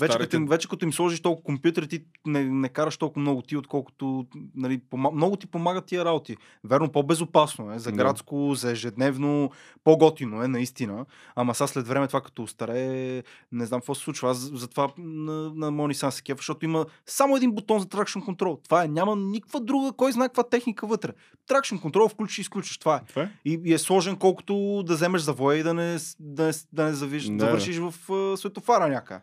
[0.00, 3.20] Вече, Старите- като, им, вече като им сложиш толкова компютър, ти не, не караш толкова
[3.20, 5.10] много ти, отколкото нали, пома...
[5.10, 6.36] много ти помагат тия работи.
[6.64, 7.78] Верно, по-безопасно е.
[7.78, 9.50] За градско, за ежедневно,
[9.84, 11.06] по-готино е, наистина.
[11.36, 13.22] Ама сега след време това като остарее,
[13.52, 14.30] не знам какво се случва.
[14.30, 18.24] Аз затова на, на моя Nissan се кефа, защото има само един бутон за traction
[18.24, 18.64] control.
[18.64, 21.12] Това е, няма никаква друга, кой знае каква техника вътре.
[21.48, 22.78] Traction control, включиш и изключиш.
[22.78, 23.00] Това е.
[23.08, 23.30] Това е?
[23.44, 26.92] И, и е сложен колкото да вземеш завоя и да не, да не, да не
[26.92, 29.20] завиш, Да, завършиш в uh, светофара някъде.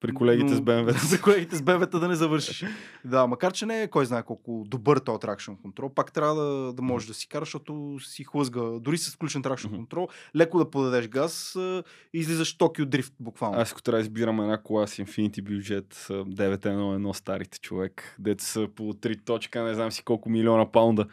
[0.00, 0.90] При колегите с БМВ.
[1.00, 2.64] За колегите с БМВ да не завършиш.
[3.04, 6.72] да, макар че не е кой знае колко добър този traction control, пак трябва да,
[6.72, 7.70] да можеш да си караш, защото
[8.00, 8.60] си хлъзга.
[8.60, 9.46] Дори с включен Мгм.
[9.76, 11.82] control, леко да подадеш газ и
[12.14, 13.58] излизаш Токио дрифт буквално.
[13.58, 18.44] Аз ако трябва да избирам една кола с Infinity бюджет, са 911 старите човек, дето
[18.44, 21.06] са по 3 точка, не знам си колко милиона паунда.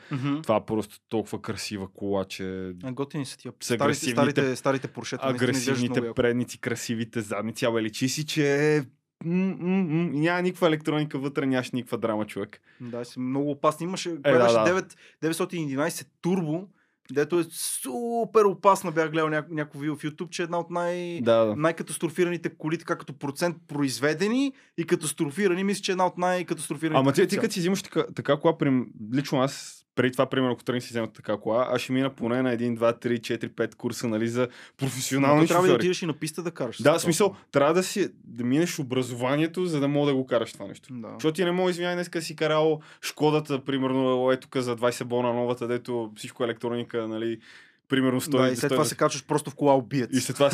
[0.43, 3.53] Това е просто толкова красива кола, че А, Готини са тия.
[3.59, 5.21] Старите, агресивните- старите, старите поршета.
[5.25, 8.76] агресивните предници, красивите задници, абе личи си, че е...
[9.25, 12.61] няма никаква електроника вътре, нямаш никаква драма, човек.
[12.81, 13.83] Да, си много опасни.
[13.83, 14.83] Имаше, е, да, да.
[14.83, 16.67] 9, 911 турбо,
[17.11, 18.91] дето е супер опасна.
[18.91, 21.21] Бях гледал няко, някакво видео в YouTube, че е една от най...
[21.21, 21.55] Да, да.
[21.55, 26.99] най-катастрофираните коли, така като процент произведени и катастрофирани, мисля, че е една от най-катастрофираните.
[26.99, 30.53] Ама ти, ти като си взимаш така, така кола, прим, лично аз, преди това, примерно,
[30.53, 33.49] ако тръгна си взема така кола, аз ще мина поне на 1, 2, 3, 4,
[33.49, 36.81] 5 курса, нали, за професионални то трябва да отидеш и на писта да караш.
[36.81, 40.67] Да, смисъл, трябва да си, да минеш образованието, за да мога да го караш това
[40.67, 40.93] нещо.
[40.93, 41.09] Да.
[41.13, 45.33] Защото ти не мога, извиняй, днеска си карал Шкодата, примерно, ето тук за 20 бона
[45.33, 47.39] новата, дето всичко е електроника, нали,
[47.87, 48.41] примерно стои.
[48.41, 50.09] да, и след това се качваш просто в кола убиец.
[50.13, 50.49] И след това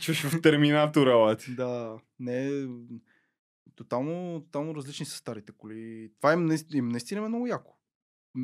[0.00, 1.50] че ще в терминатора, лати.
[1.50, 2.66] Да, не е...
[3.76, 6.10] Тотално, тотално различни са старите коли.
[6.16, 7.74] Това им, им наистина е много яко.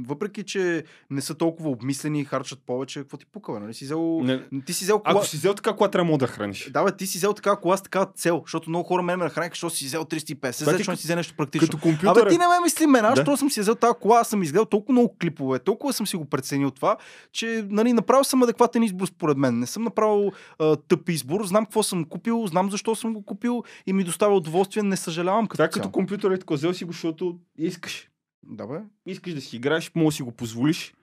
[0.07, 3.75] Въпреки, че не са толкова обмислени и харчат повече, какво ти пука, бе, нали?
[3.75, 4.21] Си взел...
[4.23, 5.15] Не, Ти си взел кола...
[5.17, 6.71] ако си взел така кола, трябва да храниш.
[6.71, 9.25] Да, бе, ти си взел така кола с такава цел, защото много хора мен ме
[9.25, 11.67] нахраниха, защото си взел 350, Това за ти защо не к- си взе нещо практично.
[11.69, 12.21] Като компютър.
[12.23, 13.17] Абе, ти не ме мисли мен, аз, Да.
[13.17, 16.17] защото съм си взел тази кола, аз съм изгледал толкова много клипове, толкова съм си
[16.17, 16.97] го преценил това,
[17.33, 19.59] че нали, направил съм адекватен избор според мен.
[19.59, 23.63] Не съм направил а, тъп избор, знам какво съм купил, знам защо съм го купил
[23.87, 26.85] и ми доставя удоволствие, не съжалявам като Това е като компютър, е така, взел си
[26.85, 28.07] го, защото искаш.
[28.43, 30.95] Да, бе, Искаш да си играеш, може да си го позволиш.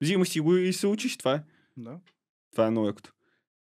[0.00, 1.16] Взимаш си го и се учиш.
[1.16, 1.42] Това е.
[1.76, 1.98] да.
[2.52, 3.12] Това е много якото.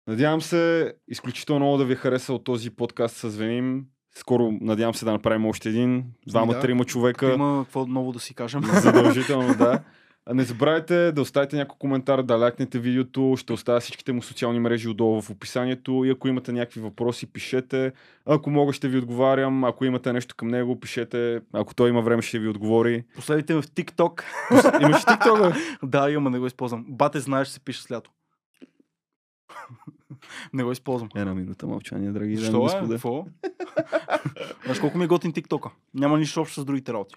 [0.08, 3.86] Надявам се изключително много да ви е харесал този подкаст с Веним.
[4.16, 6.04] Скоро надявам се да направим още един.
[6.28, 6.60] Двама, Да.
[6.60, 7.34] трима човека.
[7.34, 8.62] Има какво ново да си кажем.
[8.64, 9.84] Задължително, да.
[10.34, 14.88] Не забравяйте да оставите някой коментар, да лайкнете видеото, ще оставя всичките му социални мрежи
[14.88, 17.92] отдолу в описанието и ако имате някакви въпроси, пишете.
[18.26, 19.64] Ако мога, ще ви отговарям.
[19.64, 21.42] Ако имате нещо към него, пишете.
[21.54, 23.04] Ако той има време, ще ви отговори.
[23.16, 24.24] Последите ме в TikTok.
[24.82, 26.86] Имаш TikTok, да, имам, не го използвам.
[26.88, 28.12] Бате, знаеш, се пише с лято.
[30.54, 31.10] Не го използвам.
[31.16, 32.90] Една минута мълчание, драги дами и Що е?
[32.90, 33.26] Какво?
[34.64, 35.70] Знаеш колко ми е готин тиктока?
[35.94, 37.16] Няма нищо общо с другите работи.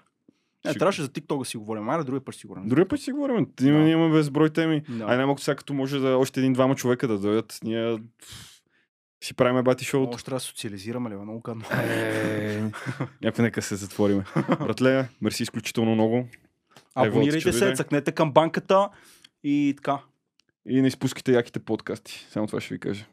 [0.64, 1.88] Не, Ще- трябваше за тиктока да си говорим.
[1.88, 2.68] Айде, другия път си говорим.
[2.68, 3.46] Другия път си говорим.
[3.60, 3.88] Ние Да.
[3.88, 4.82] имаме безброй теми.
[4.88, 5.04] Да.
[5.04, 7.58] Ай, най-малко сега като може да още един-двама човека да дойдат.
[7.64, 7.98] Ние
[9.24, 10.14] си правим бати шоуто.
[10.14, 11.14] Още трябва да социализираме ли?
[11.14, 11.20] бе?
[11.20, 11.64] Много гадно.
[11.72, 12.62] Е,
[13.22, 14.24] Някой нека се затвориме.
[14.60, 16.28] Братле, мерси изключително много.
[16.94, 18.88] Абонирайте се, цъкнете към банката
[19.44, 19.98] и така.
[20.68, 22.26] И не изпускайте яките подкасти.
[22.30, 23.04] Само това ще ви кажа.